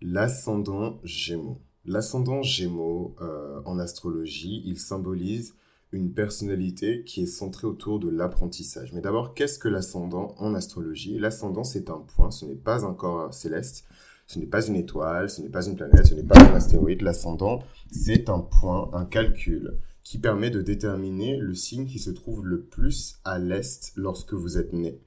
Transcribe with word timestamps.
L'ascendant 0.00 1.00
Gémeaux. 1.02 1.60
L'ascendant 1.84 2.40
Gémeaux, 2.42 3.16
euh, 3.20 3.60
en 3.64 3.80
astrologie, 3.80 4.62
il 4.64 4.78
symbolise 4.78 5.54
une 5.90 6.12
personnalité 6.12 7.02
qui 7.02 7.22
est 7.22 7.26
centrée 7.26 7.66
autour 7.66 7.98
de 7.98 8.08
l'apprentissage. 8.08 8.92
Mais 8.92 9.00
d'abord, 9.00 9.34
qu'est-ce 9.34 9.58
que 9.58 9.66
l'ascendant 9.66 10.36
en 10.38 10.54
astrologie? 10.54 11.18
L'ascendant, 11.18 11.64
c'est 11.64 11.90
un 11.90 11.98
point, 11.98 12.30
ce 12.30 12.44
n'est 12.44 12.54
pas 12.54 12.84
un 12.84 12.94
corps 12.94 13.34
céleste, 13.34 13.86
ce 14.28 14.38
n'est 14.38 14.46
pas 14.46 14.64
une 14.64 14.76
étoile, 14.76 15.30
ce 15.30 15.42
n'est 15.42 15.48
pas 15.48 15.66
une 15.66 15.74
planète, 15.74 16.06
ce 16.06 16.14
n'est 16.14 16.22
pas 16.22 16.38
un 16.38 16.54
astéroïde. 16.54 17.02
L'ascendant, 17.02 17.64
c'est 17.90 18.28
un 18.28 18.40
point, 18.40 18.90
un 18.92 19.04
calcul 19.04 19.78
qui 20.04 20.18
permet 20.18 20.50
de 20.50 20.62
déterminer 20.62 21.38
le 21.38 21.54
signe 21.54 21.86
qui 21.86 21.98
se 21.98 22.10
trouve 22.10 22.46
le 22.46 22.60
plus 22.60 23.18
à 23.24 23.38
l'est 23.38 23.92
lorsque 23.96 24.34
vous 24.34 24.58
êtes 24.58 24.72
né. 24.72 25.00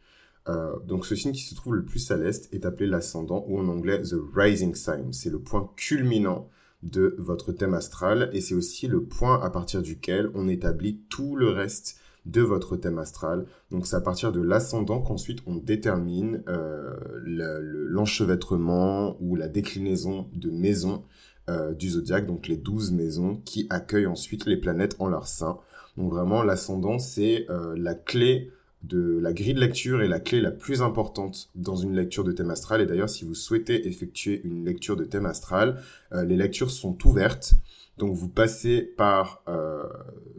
Euh, 0.49 0.79
donc 0.87 1.05
ce 1.05 1.15
signe 1.15 1.33
qui 1.33 1.41
se 1.41 1.55
trouve 1.55 1.75
le 1.75 1.85
plus 1.85 2.09
à 2.11 2.17
l'est 2.17 2.51
est 2.53 2.65
appelé 2.65 2.87
l'ascendant 2.87 3.45
ou 3.47 3.59
en 3.59 3.67
anglais 3.67 4.01
the 4.01 4.15
rising 4.33 4.75
sign. 4.75 5.13
C'est 5.13 5.29
le 5.29 5.39
point 5.39 5.71
culminant 5.75 6.49
de 6.83 7.15
votre 7.19 7.51
thème 7.51 7.73
astral 7.73 8.29
et 8.33 8.41
c'est 8.41 8.55
aussi 8.55 8.87
le 8.87 9.03
point 9.03 9.39
à 9.41 9.49
partir 9.49 9.81
duquel 9.81 10.31
on 10.33 10.47
établit 10.47 10.99
tout 11.09 11.35
le 11.35 11.49
reste 11.49 11.97
de 12.25 12.41
votre 12.41 12.75
thème 12.75 12.99
astral. 12.99 13.45
Donc 13.71 13.87
c'est 13.87 13.95
à 13.95 14.01
partir 14.01 14.31
de 14.31 14.41
l'ascendant 14.41 15.01
qu'ensuite 15.01 15.39
on 15.47 15.55
détermine 15.55 16.43
euh, 16.47 16.95
l'enchevêtrement 17.23 19.17
ou 19.19 19.35
la 19.35 19.47
déclinaison 19.47 20.27
de 20.33 20.49
maisons 20.49 21.03
euh, 21.49 21.73
du 21.73 21.89
zodiaque, 21.89 22.27
donc 22.27 22.47
les 22.47 22.57
12 22.57 22.91
maisons 22.91 23.41
qui 23.45 23.65
accueillent 23.69 24.07
ensuite 24.07 24.45
les 24.45 24.57
planètes 24.57 24.95
en 24.99 25.07
leur 25.07 25.27
sein. 25.27 25.59
Donc 25.97 26.11
vraiment 26.11 26.43
l'ascendant 26.43 26.99
c'est 26.99 27.45
euh, 27.49 27.75
la 27.77 27.95
clé 27.95 28.51
de 28.83 29.19
la 29.19 29.33
grille 29.33 29.53
de 29.53 29.59
lecture 29.59 30.01
est 30.01 30.07
la 30.07 30.19
clé 30.19 30.41
la 30.41 30.51
plus 30.51 30.81
importante 30.81 31.49
dans 31.55 31.75
une 31.75 31.95
lecture 31.95 32.23
de 32.23 32.31
thème 32.31 32.49
astral. 32.49 32.81
Et 32.81 32.85
d'ailleurs, 32.85 33.09
si 33.09 33.25
vous 33.25 33.35
souhaitez 33.35 33.87
effectuer 33.87 34.41
une 34.43 34.65
lecture 34.65 34.95
de 34.95 35.03
thème 35.03 35.25
astral, 35.25 35.81
euh, 36.13 36.23
les 36.23 36.35
lectures 36.35 36.71
sont 36.71 36.97
ouvertes. 37.05 37.53
Donc 37.97 38.15
vous 38.15 38.29
passez 38.29 38.81
par 38.81 39.43
euh, 39.47 39.83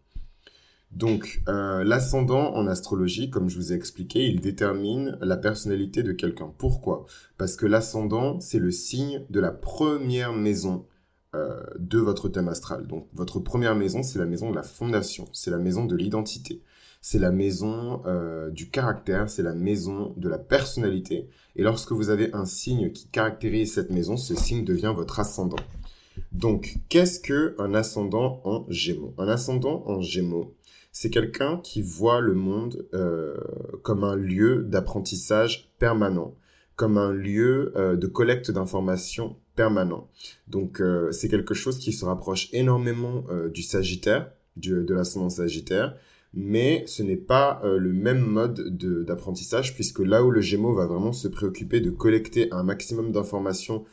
Donc, 0.92 1.42
euh, 1.50 1.84
l'ascendant 1.84 2.54
en 2.56 2.66
astrologie, 2.66 3.30
comme 3.30 3.50
je 3.50 3.58
vous 3.58 3.74
ai 3.74 3.76
expliqué, 3.76 4.26
il 4.28 4.40
détermine 4.40 5.18
la 5.22 5.36
personnalité 5.36 6.02
de 6.02 6.14
quelqu'un. 6.14 6.54
Pourquoi? 6.58 7.06
Parce 7.38 7.58
que 7.58 7.66
l'ascendant, 7.66 8.40
c'est 8.40 8.60
le 8.60 8.72
signe 8.72 9.26
de 9.30 9.40
la 9.42 9.52
première 9.52 10.32
maison 10.32 10.86
euh, 11.36 11.62
de 11.78 12.00
votre 12.00 12.30
thème 12.30 12.48
astral. 12.48 12.88
Donc, 12.88 13.08
votre 13.14 13.40
première 13.40 13.76
maison, 13.76 14.02
c'est 14.02 14.18
la 14.18 14.26
maison 14.26 14.50
de 14.50 14.56
la 14.56 14.64
fondation, 14.64 15.28
c'est 15.34 15.52
la 15.52 15.58
maison 15.58 15.86
de 15.86 15.96
l'identité 15.96 16.62
c'est 17.02 17.20
la 17.20 17.32
maison 17.32 18.02
euh, 18.06 18.50
du 18.50 18.70
caractère, 18.70 19.30
c'est 19.30 19.44
la 19.44 19.54
maison 19.54 20.14
de 20.18 20.30
la 20.30 20.38
personnalité. 20.38 21.30
Et 21.56 21.64
lorsque 21.64 21.92
vous 21.92 22.10
avez 22.10 22.34
un 22.34 22.46
signe 22.46 22.92
qui 22.92 23.08
caractérise 23.08 23.74
cette 23.74 23.92
maison, 23.92 24.18
ce 24.18 24.36
signe 24.36 24.64
devient 24.64 24.94
votre 24.96 25.20
ascendant. 25.20 25.64
Donc, 26.32 26.80
qu'est-ce 26.90 27.20
que 27.20 27.56
un 27.60 27.74
ascendant 27.74 28.42
en 28.44 28.66
Gémeaux? 28.70 29.14
Un 29.18 29.28
ascendant 29.28 29.84
en 29.86 30.02
Gémeaux, 30.02 30.56
c'est 30.92 31.10
quelqu'un 31.10 31.60
qui 31.64 31.82
voit 31.82 32.22
le 32.22 32.34
monde 32.34 32.88
euh, 32.94 33.38
comme 33.84 34.04
un 34.04 34.16
lieu 34.16 34.64
d'apprentissage 34.64 35.72
permanent, 35.80 36.36
comme 36.76 36.98
un 36.98 37.14
lieu 37.14 37.72
euh, 37.76 37.96
de 37.96 38.08
collecte 38.08 38.52
d'informations 38.52 39.38
permanent. 39.56 40.10
Donc, 40.48 40.84
c'est 41.12 41.30
quelque 41.30 41.56
chose 41.56 41.80
qui 41.80 41.92
se 41.92 42.06
rapproche 42.06 42.50
énormément 42.54 43.24
du 43.52 43.64
Sagittaire, 43.64 44.32
de 44.56 44.94
l'ascendant 44.94 45.32
Sagittaire, 45.32 45.96
mais 46.34 46.84
ce 46.88 47.04
n'est 47.04 47.18
pas 47.18 47.62
euh, 47.64 47.78
le 47.78 47.94
même 47.94 48.20
mode 48.20 48.78
d'apprentissage 49.06 49.74
puisque 49.76 50.00
là 50.00 50.24
où 50.24 50.32
le 50.32 50.42
Gémeaux 50.42 50.74
va 50.74 50.86
vraiment 50.86 51.14
se 51.14 51.28
préoccuper 51.28 51.80
de 51.80 51.90
collecter 51.90 52.52
un 52.52 52.64
maximum 52.64 53.12
d'informations 53.12 53.86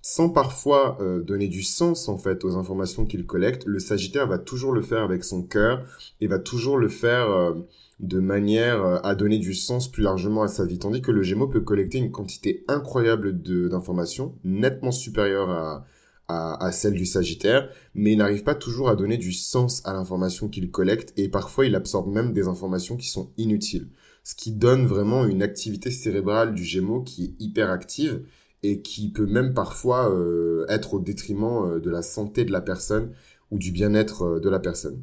sans 0.00 0.30
parfois 0.30 0.98
euh, 1.00 1.22
donner 1.22 1.46
du 1.46 1.62
sens 1.62 2.08
en 2.08 2.18
fait 2.18 2.44
aux 2.44 2.56
informations 2.56 3.06
qu'il 3.06 3.24
collecte, 3.24 3.64
le 3.66 3.78
Sagittaire 3.78 4.26
va 4.26 4.38
toujours 4.38 4.72
le 4.72 4.82
faire 4.82 5.02
avec 5.02 5.22
son 5.22 5.42
cœur 5.42 5.84
et 6.20 6.26
va 6.26 6.38
toujours 6.38 6.76
le 6.76 6.88
faire 6.88 7.30
euh, 7.30 7.54
de 8.00 8.18
manière 8.18 9.06
à 9.06 9.14
donner 9.14 9.38
du 9.38 9.54
sens 9.54 9.86
plus 9.88 10.02
largement 10.02 10.42
à 10.42 10.48
sa 10.48 10.64
vie, 10.64 10.80
tandis 10.80 11.02
que 11.02 11.12
le 11.12 11.22
Gémeaux 11.22 11.46
peut 11.46 11.60
collecter 11.60 11.98
une 11.98 12.10
quantité 12.10 12.64
incroyable 12.66 13.40
d'informations, 13.40 14.34
nettement 14.42 14.90
supérieure 14.90 15.50
à, 15.50 15.86
à, 16.32 16.72
celle 16.72 16.94
du 16.94 17.06
Sagittaire, 17.06 17.68
mais 17.94 18.12
il 18.12 18.18
n'arrive 18.18 18.42
pas 18.42 18.54
toujours 18.54 18.88
à 18.88 18.96
donner 18.96 19.16
du 19.16 19.32
sens 19.32 19.82
à 19.84 19.92
l'information 19.92 20.48
qu'il 20.48 20.70
collecte 20.70 21.12
et 21.16 21.28
parfois 21.28 21.66
il 21.66 21.74
absorbe 21.74 22.12
même 22.12 22.32
des 22.32 22.48
informations 22.48 22.96
qui 22.96 23.08
sont 23.08 23.30
inutiles. 23.36 23.88
Ce 24.24 24.34
qui 24.34 24.52
donne 24.52 24.86
vraiment 24.86 25.24
une 25.26 25.42
activité 25.42 25.90
cérébrale 25.90 26.54
du 26.54 26.64
Gémeaux 26.64 27.02
qui 27.02 27.24
est 27.24 27.42
hyper 27.42 27.70
active 27.70 28.22
et 28.62 28.80
qui 28.82 29.10
peut 29.10 29.26
même 29.26 29.54
parfois 29.54 30.10
euh, 30.10 30.64
être 30.68 30.94
au 30.94 31.00
détriment 31.00 31.64
euh, 31.64 31.80
de 31.80 31.90
la 31.90 32.02
santé 32.02 32.44
de 32.44 32.52
la 32.52 32.60
personne 32.60 33.12
ou 33.50 33.58
du 33.58 33.72
bien-être 33.72 34.22
euh, 34.22 34.40
de 34.40 34.48
la 34.48 34.60
personne 34.60 35.02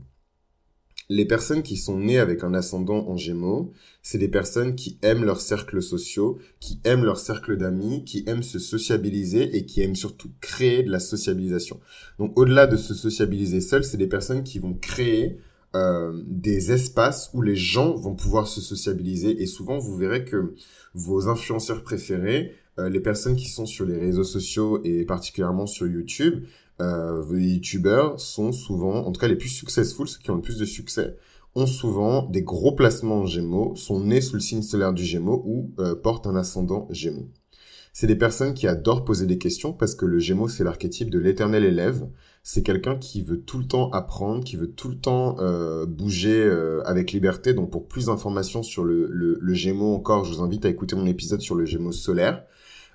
les 1.09 1.25
personnes 1.25 1.63
qui 1.63 1.75
sont 1.75 1.97
nées 1.97 2.19
avec 2.19 2.43
un 2.43 2.53
ascendant 2.53 3.07
en 3.07 3.17
gémeaux, 3.17 3.73
c'est 4.03 4.19
des 4.19 4.27
personnes 4.27 4.75
qui 4.75 4.99
aiment 5.01 5.25
leurs 5.25 5.41
cercles 5.41 5.81
sociaux, 5.81 6.37
qui 6.59 6.79
aiment 6.83 7.03
leur 7.03 7.19
cercle 7.19 7.57
d'amis, 7.57 8.03
qui 8.05 8.23
aiment 8.27 8.43
se 8.43 8.59
sociabiliser 8.59 9.57
et 9.57 9.65
qui 9.65 9.81
aiment 9.81 9.95
surtout 9.95 10.29
créer 10.39 10.83
de 10.83 10.91
la 10.91 10.99
sociabilisation. 10.99 11.79
Donc 12.19 12.37
au-delà 12.37 12.67
de 12.67 12.77
se 12.77 12.93
sociabiliser 12.93 13.59
seul, 13.59 13.83
c'est 13.83 13.97
des 13.97 14.07
personnes 14.07 14.43
qui 14.43 14.59
vont 14.59 14.75
créer 14.75 15.39
euh, 15.75 16.13
des 16.27 16.71
espaces 16.71 17.31
où 17.33 17.41
les 17.41 17.55
gens 17.55 17.95
vont 17.95 18.15
pouvoir 18.15 18.47
se 18.47 18.61
sociabiliser 18.61 19.41
et 19.41 19.47
souvent 19.47 19.79
vous 19.79 19.97
verrez 19.97 20.25
que 20.25 20.53
vos 20.93 21.27
influenceurs 21.27 21.81
préférés, 21.81 22.55
euh, 22.77 22.87
les 22.89 22.99
personnes 22.99 23.35
qui 23.35 23.49
sont 23.49 23.65
sur 23.65 23.85
les 23.85 23.97
réseaux 23.97 24.23
sociaux 24.23 24.79
et 24.83 25.05
particulièrement 25.05 25.65
sur 25.65 25.87
YouTube, 25.87 26.43
euh, 26.81 27.23
les 27.31 27.55
youtubeurs 27.55 28.19
sont 28.19 28.51
souvent, 28.51 29.05
en 29.05 29.11
tout 29.11 29.19
cas 29.19 29.27
les 29.27 29.35
plus 29.35 29.49
successful, 29.49 30.07
ceux 30.07 30.19
qui 30.19 30.31
ont 30.31 30.35
le 30.35 30.41
plus 30.41 30.57
de 30.57 30.65
succès, 30.65 31.15
ont 31.55 31.65
souvent 31.65 32.23
des 32.27 32.41
gros 32.43 32.73
placements 32.73 33.21
en 33.21 33.25
gémeaux, 33.25 33.75
sont 33.75 33.99
nés 33.99 34.21
sous 34.21 34.35
le 34.35 34.39
signe 34.39 34.61
solaire 34.61 34.93
du 34.93 35.03
gémeaux 35.03 35.43
ou 35.45 35.71
euh, 35.79 35.95
portent 35.95 36.27
un 36.27 36.35
ascendant 36.35 36.87
gémeaux. 36.91 37.27
C'est 37.91 38.07
des 38.07 38.15
personnes 38.15 38.53
qui 38.53 38.67
adorent 38.67 39.03
poser 39.03 39.25
des 39.25 39.37
questions 39.37 39.73
parce 39.73 39.95
que 39.95 40.05
le 40.05 40.19
gémeaux, 40.19 40.47
c'est 40.47 40.63
l'archétype 40.63 41.09
de 41.09 41.19
l'éternel 41.19 41.65
élève. 41.65 42.07
C'est 42.43 42.63
quelqu'un 42.63 42.95
qui 42.95 43.21
veut 43.23 43.41
tout 43.41 43.57
le 43.57 43.65
temps 43.65 43.89
apprendre, 43.91 44.43
qui 44.43 44.55
veut 44.55 44.71
tout 44.71 44.89
le 44.89 44.95
temps 44.97 45.37
euh, 45.39 45.85
bouger 45.85 46.41
euh, 46.41 46.81
avec 46.85 47.11
liberté. 47.11 47.53
Donc 47.53 47.71
pour 47.71 47.87
plus 47.87 48.05
d'informations 48.05 48.63
sur 48.63 48.83
le, 48.83 49.07
le, 49.09 49.37
le 49.41 49.53
gémeaux 49.53 49.93
encore, 49.95 50.23
je 50.23 50.33
vous 50.33 50.41
invite 50.41 50.65
à 50.65 50.69
écouter 50.69 50.95
mon 50.95 51.07
épisode 51.07 51.41
sur 51.41 51.55
le 51.55 51.65
gémeaux 51.65 51.91
solaire. 51.91 52.45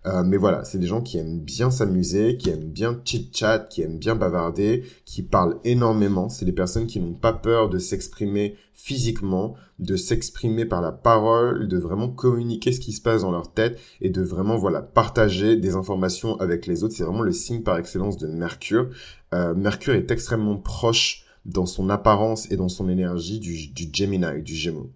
Euh, 0.06 0.22
mais 0.22 0.36
voilà, 0.36 0.64
c'est 0.64 0.78
des 0.78 0.86
gens 0.86 1.00
qui 1.00 1.16
aiment 1.16 1.40
bien 1.40 1.70
s'amuser, 1.70 2.36
qui 2.36 2.50
aiment 2.50 2.70
bien 2.70 3.00
chit-chat, 3.04 3.60
qui 3.70 3.80
aiment 3.80 3.98
bien 3.98 4.14
bavarder, 4.14 4.84
qui 5.06 5.22
parlent 5.22 5.58
énormément. 5.64 6.28
C'est 6.28 6.44
des 6.44 6.52
personnes 6.52 6.86
qui 6.86 7.00
n'ont 7.00 7.14
pas 7.14 7.32
peur 7.32 7.70
de 7.70 7.78
s'exprimer 7.78 8.56
physiquement, 8.74 9.54
de 9.78 9.96
s'exprimer 9.96 10.66
par 10.66 10.82
la 10.82 10.92
parole, 10.92 11.68
de 11.68 11.78
vraiment 11.78 12.08
communiquer 12.08 12.72
ce 12.72 12.80
qui 12.80 12.92
se 12.92 13.00
passe 13.00 13.22
dans 13.22 13.30
leur 13.30 13.52
tête 13.52 13.78
et 14.02 14.10
de 14.10 14.20
vraiment 14.20 14.58
voilà 14.58 14.82
partager 14.82 15.56
des 15.56 15.74
informations 15.74 16.38
avec 16.38 16.66
les 16.66 16.84
autres. 16.84 16.94
C'est 16.94 17.04
vraiment 17.04 17.22
le 17.22 17.32
signe 17.32 17.62
par 17.62 17.78
excellence 17.78 18.18
de 18.18 18.26
Mercure. 18.26 18.90
Euh, 19.32 19.54
Mercure 19.54 19.94
est 19.94 20.10
extrêmement 20.10 20.58
proche 20.58 21.24
dans 21.46 21.66
son 21.66 21.88
apparence 21.88 22.50
et 22.50 22.56
dans 22.56 22.68
son 22.68 22.88
énergie 22.88 23.38
du, 23.38 23.68
du 23.68 23.88
Gemini, 23.92 24.42
du 24.42 24.54
Gémeaux. 24.54 24.90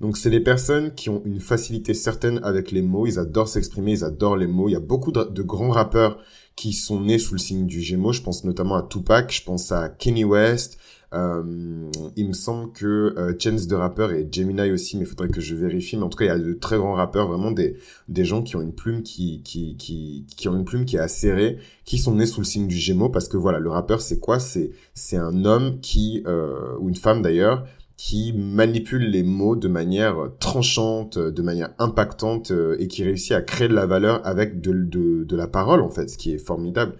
Donc 0.00 0.16
c'est 0.16 0.30
les 0.30 0.40
personnes 0.40 0.94
qui 0.94 1.08
ont 1.08 1.22
une 1.24 1.40
facilité 1.40 1.94
certaine 1.94 2.40
avec 2.42 2.70
les 2.70 2.82
mots, 2.82 3.06
ils 3.06 3.18
adorent 3.18 3.48
s'exprimer, 3.48 3.92
ils 3.92 4.04
adorent 4.04 4.36
les 4.36 4.46
mots. 4.46 4.68
Il 4.68 4.72
y 4.72 4.76
a 4.76 4.80
beaucoup 4.80 5.10
de, 5.10 5.42
grands 5.42 5.70
rappeurs 5.70 6.18
qui 6.54 6.72
sont 6.72 7.00
nés 7.00 7.18
sous 7.18 7.34
le 7.34 7.38
signe 7.38 7.66
du 7.66 7.80
Gémeaux. 7.80 8.12
Je 8.12 8.22
pense 8.22 8.44
notamment 8.44 8.76
à 8.76 8.82
Tupac, 8.82 9.32
je 9.32 9.42
pense 9.42 9.72
à 9.72 9.88
Kenny 9.88 10.24
West. 10.24 10.78
Euh, 11.14 11.42
il 12.16 12.28
me 12.28 12.32
semble 12.32 12.72
que 12.72 13.14
euh, 13.16 13.32
Chance 13.38 13.68
de 13.68 13.76
rappeur 13.76 14.12
et 14.12 14.28
Gemini 14.30 14.72
aussi, 14.72 14.96
mais 14.96 15.04
il 15.04 15.06
faudrait 15.06 15.28
que 15.28 15.40
je 15.40 15.54
vérifie. 15.54 15.96
Mais 15.96 16.02
en 16.02 16.08
tout 16.08 16.18
cas, 16.18 16.24
il 16.24 16.28
y 16.28 16.30
a 16.30 16.38
de 16.38 16.52
très 16.52 16.76
grands 16.76 16.94
rappeurs, 16.94 17.28
vraiment 17.28 17.52
des 17.52 17.76
des 18.08 18.24
gens 18.24 18.42
qui 18.42 18.56
ont 18.56 18.60
une 18.60 18.74
plume 18.74 19.02
qui 19.02 19.40
qui 19.42 19.76
qui 19.76 20.26
qui 20.36 20.48
ont 20.48 20.56
une 20.56 20.64
plume 20.64 20.84
qui 20.84 20.96
est 20.96 21.00
acérée, 21.00 21.58
qui 21.84 21.98
sont 21.98 22.16
nés 22.16 22.26
sous 22.26 22.40
le 22.40 22.44
signe 22.46 22.66
du 22.66 22.76
Gémeaux 22.76 23.08
parce 23.08 23.28
que 23.28 23.36
voilà, 23.36 23.60
le 23.60 23.70
rappeur 23.70 24.00
c'est 24.00 24.18
quoi? 24.18 24.40
C'est 24.40 24.72
c'est 24.94 25.16
un 25.16 25.44
homme 25.44 25.80
qui 25.80 26.22
euh, 26.26 26.76
ou 26.80 26.88
une 26.88 26.96
femme 26.96 27.22
d'ailleurs 27.22 27.64
qui 27.96 28.34
manipule 28.34 29.10
les 29.10 29.22
mots 29.22 29.56
de 29.56 29.68
manière 29.68 30.16
tranchante, 30.38 31.18
de 31.18 31.42
manière 31.42 31.70
impactante 31.78 32.50
euh, 32.50 32.76
et 32.78 32.88
qui 32.88 33.04
réussit 33.04 33.32
à 33.32 33.40
créer 33.40 33.68
de 33.68 33.74
la 33.74 33.86
valeur 33.86 34.20
avec 34.26 34.60
de, 34.60 34.72
de, 34.72 35.24
de 35.24 35.36
la 35.36 35.46
parole 35.46 35.80
en 35.80 35.90
fait, 35.90 36.08
ce 36.08 36.18
qui 36.18 36.32
est 36.32 36.38
formidable, 36.38 36.94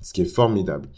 ce 0.00 0.12
qui 0.12 0.22
est 0.22 0.26
formidable. 0.26 0.88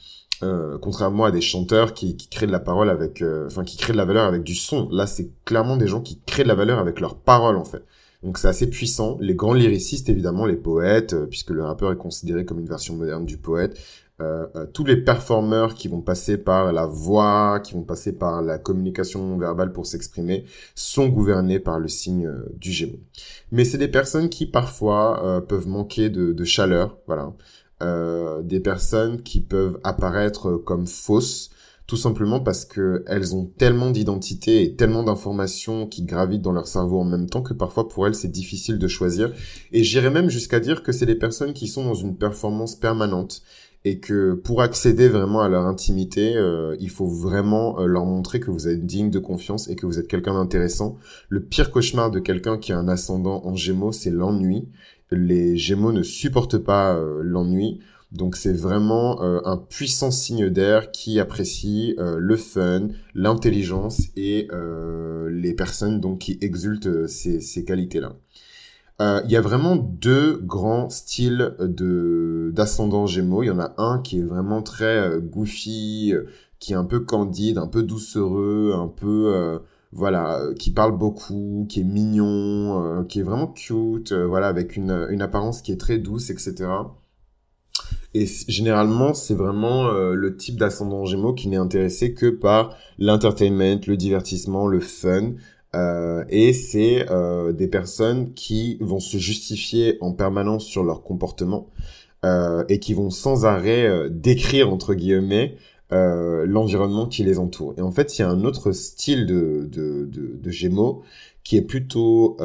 Euh, 0.43 0.77
contrairement 0.79 1.25
à 1.25 1.31
des 1.31 1.41
chanteurs 1.41 1.95
qui, 1.95 2.17
qui 2.17 2.29
créent 2.29 2.49
de 2.49 2.53
la 2.53 2.59
parole 2.59 2.91
avec, 2.91 3.23
euh, 3.23 3.47
enfin 3.47 3.63
qui 3.63 3.77
créent 3.77 3.93
de 3.93 3.99
la 3.99 4.05
valeur 4.05 4.25
avec 4.25 4.43
du 4.43 4.57
son. 4.57 4.89
Là, 4.91 5.07
c'est 5.07 5.31
clairement 5.45 5.77
des 5.77 5.87
gens 5.87 6.01
qui 6.01 6.21
créent 6.27 6.43
de 6.43 6.49
la 6.49 6.57
valeur 6.57 6.81
avec 6.81 6.99
leur 6.99 7.17
parole 7.17 7.57
en 7.57 7.65
fait. 7.65 7.85
Donc 8.25 8.39
c'est 8.39 8.49
assez 8.49 8.69
puissant. 8.69 9.17
Les 9.21 9.35
grands 9.35 9.53
lyricistes, 9.53 10.09
évidemment, 10.09 10.47
les 10.47 10.57
poètes, 10.57 11.15
puisque 11.29 11.51
le 11.51 11.63
rappeur 11.63 11.93
est 11.93 11.97
considéré 11.97 12.45
comme 12.45 12.59
une 12.59 12.67
version 12.67 12.97
moderne 12.97 13.27
du 13.27 13.37
poète, 13.37 13.79
euh, 14.21 14.47
euh, 14.55 14.67
tous 14.73 14.85
les 14.85 14.97
performeurs 14.97 15.75
qui 15.75 15.89
vont 15.89 16.01
passer 16.01 16.39
par 16.39 16.73
la 16.73 16.87
voix, 16.87 17.59
qui 17.59 17.75
vont 17.75 17.83
passer 17.83 18.17
par 18.17 18.43
la 18.43 18.59
communication 18.59 19.37
verbale 19.37 19.73
pour 19.73 19.87
s'exprimer, 19.87 20.45
sont 20.77 21.09
gouvernés 21.09 21.59
par 21.59 21.81
le 21.81 21.89
signe 21.89 22.29
euh, 22.29 22.45
du 22.57 22.71
Gémeaux. 22.71 23.01
Mais 23.51 23.65
c'est 23.65 23.79
des 23.79 23.89
personnes 23.89 24.29
qui 24.29 24.47
parfois 24.47 25.45
peuvent 25.49 25.67
manquer 25.67 26.11
de, 26.11 26.33
de 26.33 26.45
chaleur, 26.45 26.97
voilà. 27.07 27.33
des 28.43 28.61
personnes 28.61 29.23
qui 29.23 29.41
peuvent 29.41 29.79
apparaître 29.83 30.57
comme 30.59 30.87
fausses, 30.87 31.51
tout 31.87 31.97
simplement 31.97 32.41
parce 32.41 32.65
que 32.65 33.05
elles 33.07 33.35
ont 33.35 33.45
tellement 33.45 33.91
d'identité 33.91 34.63
et 34.63 34.75
tellement 34.75 35.03
d'informations 35.03 35.87
qui 35.87 36.03
gravitent 36.03 36.43
dans 36.43 36.53
leur 36.53 36.67
cerveau 36.67 37.01
en 37.01 37.05
même 37.05 37.29
temps 37.29 37.43
que 37.43 37.53
parfois 37.53 37.89
pour 37.89 38.07
elles 38.07 38.15
c'est 38.15 38.31
difficile 38.31 38.79
de 38.79 38.89
choisir. 38.89 39.33
Et 39.73 39.85
j'irais 39.85 40.11
même 40.11 40.31
jusqu'à 40.31 40.61
dire 40.61 40.83
que 40.83 40.93
c'est 40.93 41.07
des 41.07 41.15
personnes 41.15 41.53
qui 41.53 41.69
sont 41.69 41.85
dans 41.85 41.95
une 41.95 42.17
performance 42.17 42.75
permanente 42.75 43.43
et 43.85 43.99
que 44.01 44.33
pour 44.33 44.63
accéder 44.63 45.09
vraiment 45.09 45.43
à 45.43 45.49
leur 45.49 45.67
intimité, 45.67 46.37
euh, 46.37 46.75
il 46.81 46.89
faut 46.89 47.07
vraiment 47.07 47.79
euh, 47.79 47.87
leur 47.87 48.07
montrer 48.07 48.41
que 48.41 48.51
vous 48.51 48.67
êtes 48.67 48.87
digne 48.87 49.11
de 49.11 49.19
confiance 49.19 49.69
et 49.69 49.77
que 49.77 49.85
vous 49.85 49.99
êtes 49.99 50.09
quelqu'un 50.09 50.35
d'intéressant. 50.35 50.97
Le 51.29 51.43
pire 51.45 51.71
cauchemar 51.71 52.11
de 52.11 52.19
quelqu'un 52.19 52.57
qui 52.57 52.73
a 52.73 52.79
un 52.79 52.89
ascendant 52.89 53.45
en 53.45 53.55
Gémeaux, 53.55 53.93
c'est 53.93 54.11
l'ennui. 54.11 54.69
Les 55.11 55.59
Gémeaux 55.59 55.93
ne 55.93 56.03
supportent 56.03 56.59
pas 56.59 56.97
euh, 56.97 57.21
l'ennui. 57.23 57.81
Donc 58.11 58.37
c'est 58.37 58.53
vraiment 58.53 59.23
un 59.23 59.57
puissant 59.57 60.13
signe 60.13 60.49
d'air 60.49 60.93
qui 60.93 61.19
apprécie 61.19 61.97
le 61.99 62.37
fun, 62.37 62.91
l'intelligence 63.13 64.03
et 64.15 64.47
les 65.29 65.53
personnes 65.53 65.99
donc 65.99 66.21
qui 66.21 66.39
exultent 66.41 67.09
ces, 67.09 67.41
ces 67.41 67.65
qualités-là. 67.65 68.15
Euh, 69.01 69.23
il 69.25 69.33
y 69.33 69.37
a 69.37 69.41
vraiment 69.41 69.75
deux 69.75 70.39
grands 70.39 70.89
styles 70.89 71.55
de 71.59 72.53
d'ascendant 72.55 73.07
Gémeaux. 73.07 73.43
Il 73.43 73.47
y 73.47 73.51
en 73.51 73.59
a 73.59 73.75
un 73.77 74.01
qui 74.01 74.21
est 74.21 74.23
vraiment 74.23 74.63
très 74.63 74.99
euh, 74.99 75.19
goofy, 75.19 76.13
euh, 76.15 76.27
qui 76.61 76.73
est 76.75 76.77
un 76.77 76.85
peu 76.85 77.01
candide, 77.01 77.59
un 77.59 77.67
peu 77.67 77.83
doucereux, 77.83 78.73
un 78.77 78.89
peu 78.89 79.61
voilà, 79.93 80.41
qui 80.59 80.71
parle 80.73 80.97
beaucoup, 80.97 81.67
qui 81.69 81.81
est 81.81 81.85
mignon, 81.85 83.05
qui 83.09 83.21
est 83.21 83.23
vraiment 83.23 83.47
cute, 83.49 84.13
voilà, 84.13 84.49
avec 84.49 84.77
une, 84.77 85.07
une 85.11 85.23
apparence 85.23 85.63
qui 85.63 85.73
est 85.73 85.77
très 85.77 85.99
douce, 85.99 86.31
etc. 86.31 86.67
Et 88.15 88.27
généralement, 88.49 89.13
c'est 89.15 89.35
vraiment 89.35 89.91
le 89.93 90.37
type 90.37 90.59
d'ascendant 90.59 91.05
Gémeaux 91.05 91.35
qui 91.35 91.49
n'est 91.49 91.57
intéressé 91.57 92.15
que 92.15 92.31
par 92.31 92.75
l'entertainment, 92.99 93.81
le 93.87 93.97
divertissement, 93.97 94.67
le 94.67 94.81
fun. 94.81 95.35
Euh, 95.75 96.25
et 96.29 96.53
c'est 96.53 97.11
euh, 97.11 97.53
des 97.53 97.67
personnes 97.67 98.33
qui 98.35 98.79
vont 98.81 99.01
se 99.01 99.17
justifier 99.19 99.99
en 100.01 100.13
permanence 100.13 100.65
sur 100.65 100.85
leur 100.85 101.03
comportement 101.03 101.69
euh, 102.25 102.65
et 102.71 102.79
qui 102.79 102.95
vont 102.95 103.11
sans 103.11 103.45
arrêt 103.45 103.87
euh, 103.87 104.09
décrire 104.09 104.73
entre 104.73 104.95
guillemets 104.95 105.57
euh, 105.93 106.47
l'environnement 106.47 107.07
qui 107.07 107.23
les 107.23 107.39
entoure. 107.39 107.75
Et 107.77 107.83
en 107.83 107.91
fait, 107.91 108.17
il 108.17 108.23
y 108.23 108.25
a 108.25 108.31
un 108.31 108.45
autre 108.45 108.73
style 108.73 109.27
de, 109.27 109.69
de, 109.71 110.07
de, 110.07 110.39
de 110.41 110.51
Gémeaux 110.51 111.03
qui 111.43 111.59
est 111.59 111.63
plutôt 111.63 112.39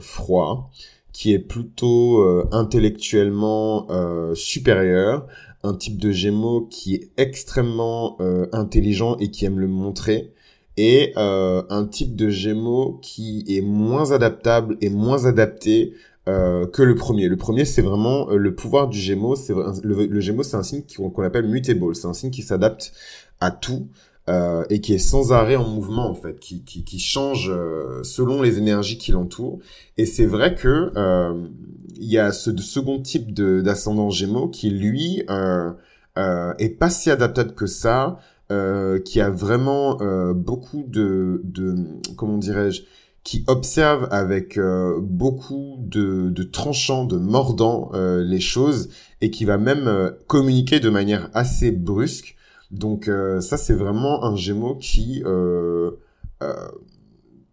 froid, 0.00 0.72
qui 1.12 1.32
est 1.32 1.38
plutôt 1.38 2.26
intellectuellement 2.50 3.86
supérieur, 4.34 5.28
un 5.62 5.74
type 5.74 5.96
de 6.00 6.10
Gémeaux 6.10 6.62
qui 6.62 6.96
est 6.96 7.10
extrêmement 7.18 8.18
intelligent 8.50 9.16
et 9.18 9.30
qui 9.30 9.44
aime 9.44 9.60
le 9.60 9.68
montrer 9.68 10.32
et 10.76 11.12
euh, 11.16 11.62
un 11.70 11.86
type 11.86 12.16
de 12.16 12.28
Gémeaux 12.28 12.98
qui 13.02 13.44
est 13.48 13.62
moins 13.62 14.12
adaptable 14.12 14.76
et 14.80 14.90
moins 14.90 15.24
adapté 15.24 15.94
euh, 16.28 16.66
que 16.66 16.82
le 16.82 16.94
premier. 16.94 17.28
Le 17.28 17.36
premier, 17.36 17.64
c'est 17.64 17.82
vraiment 17.82 18.30
euh, 18.30 18.36
le 18.36 18.54
pouvoir 18.54 18.88
du 18.88 18.98
Gémeaux. 18.98 19.36
C'est 19.36 19.54
le, 19.82 20.20
Gémeaux, 20.20 20.42
c'est 20.42 20.56
un 20.56 20.62
signe 20.62 20.82
qu'on 20.82 21.22
appelle 21.22 21.46
mutable. 21.46 21.94
C'est 21.94 22.08
un 22.08 22.14
signe 22.14 22.30
qui 22.30 22.42
s'adapte 22.42 22.92
à 23.40 23.50
tout 23.50 23.86
euh, 24.28 24.64
et 24.70 24.80
qui 24.80 24.92
est 24.92 24.98
sans 24.98 25.32
arrêt 25.32 25.54
en 25.54 25.68
mouvement 25.68 26.10
en 26.10 26.14
fait, 26.14 26.40
qui 26.40 26.64
qui, 26.64 26.82
qui 26.82 26.98
change 26.98 27.48
euh, 27.48 28.02
selon 28.02 28.42
les 28.42 28.58
énergies 28.58 28.98
qui 28.98 29.12
l'entourent. 29.12 29.60
Et 29.98 30.04
c'est 30.04 30.26
vrai 30.26 30.56
que 30.56 30.90
euh, 30.96 31.46
il 31.94 32.10
y 32.10 32.18
a 32.18 32.32
ce 32.32 32.56
second 32.56 33.00
type 33.00 33.32
d'ascendant 33.32 34.10
Gémeaux 34.10 34.48
qui 34.48 34.70
lui 34.70 35.22
est 35.28 36.78
pas 36.78 36.90
si 36.90 37.10
adaptable 37.10 37.54
que 37.54 37.66
ça. 37.66 38.18
Euh, 38.52 39.00
qui 39.00 39.20
a 39.20 39.28
vraiment 39.28 40.00
euh, 40.00 40.32
beaucoup 40.32 40.84
de, 40.86 41.40
de 41.42 41.74
comment 42.16 42.38
dirais-je, 42.38 42.82
qui 43.24 43.42
observe 43.48 44.06
avec 44.12 44.56
euh, 44.56 45.00
beaucoup 45.00 45.78
de, 45.80 46.30
de 46.30 46.42
tranchants, 46.44 47.04
de 47.06 47.18
mordants 47.18 47.90
les 47.92 48.38
choses 48.38 48.88
et 49.20 49.32
qui 49.32 49.44
va 49.44 49.58
même 49.58 50.12
communiquer 50.28 50.78
de 50.78 50.90
manière 50.90 51.28
assez 51.34 51.72
brusque. 51.72 52.36
Donc 52.70 53.10
ça 53.40 53.56
c'est 53.56 53.74
vraiment 53.74 54.24
un 54.24 54.36
Gémeaux 54.36 54.76
qui 54.76 55.24
euh, 55.24 55.90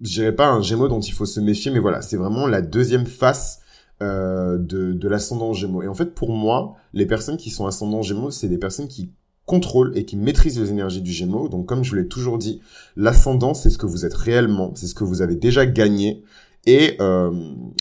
je 0.01 0.13
dirais 0.13 0.36
pas 0.36 0.50
un 0.50 0.62
Gémeaux 0.62 0.90
dont 0.90 1.00
il 1.00 1.13
faut 1.13 1.25
se 1.25 1.40
méfier, 1.40 1.72
mais 1.72 1.80
voilà, 1.80 2.01
c'est 2.01 2.18
vraiment 2.18 2.45
la 2.45 2.62
deuxième 2.62 3.06
face 3.06 3.62
euh, 4.01 4.57
de, 4.57 4.92
de 4.92 5.07
l'ascendant 5.07 5.54
Gémeaux. 5.54 5.81
Et 5.81 5.88
en 5.88 5.94
fait, 5.94 6.13
pour 6.13 6.31
moi, 6.31 6.75
les 6.94 7.06
personnes 7.06 7.38
qui 7.38 7.50
sont 7.50 7.66
ascendant 7.66 8.01
Gémeaux, 8.01 8.31
c'est 8.31 8.50
des 8.50 8.57
personnes 8.57 8.88
qui 8.90 9.13
contrôle 9.45 9.92
et 9.95 10.06
qui 10.06 10.16
maîtrise 10.16 10.60
les 10.60 10.72
énergies 10.72 11.01
du 11.01 11.12
Gémeaux. 11.12 11.50
Donc 11.50 11.66
comme 11.66 11.84
je 11.84 11.90
vous 11.90 11.95
l'ai 11.95 12.07
toujours 12.07 12.38
dit, 12.38 12.62
l'ascendant, 12.95 13.54
c'est 13.54 13.69
ce 13.69 13.78
que 13.78 13.86
vous 13.86 14.06
êtes 14.06 14.13
réellement, 14.13 14.74
c'est 14.75 14.88
ce 14.88 14.95
que 14.95 15.04
vous 15.04 15.22
avez 15.22 15.36
déjà 15.36 15.66
gagné 15.66 16.24
et 16.65 16.95
euh, 17.01 17.30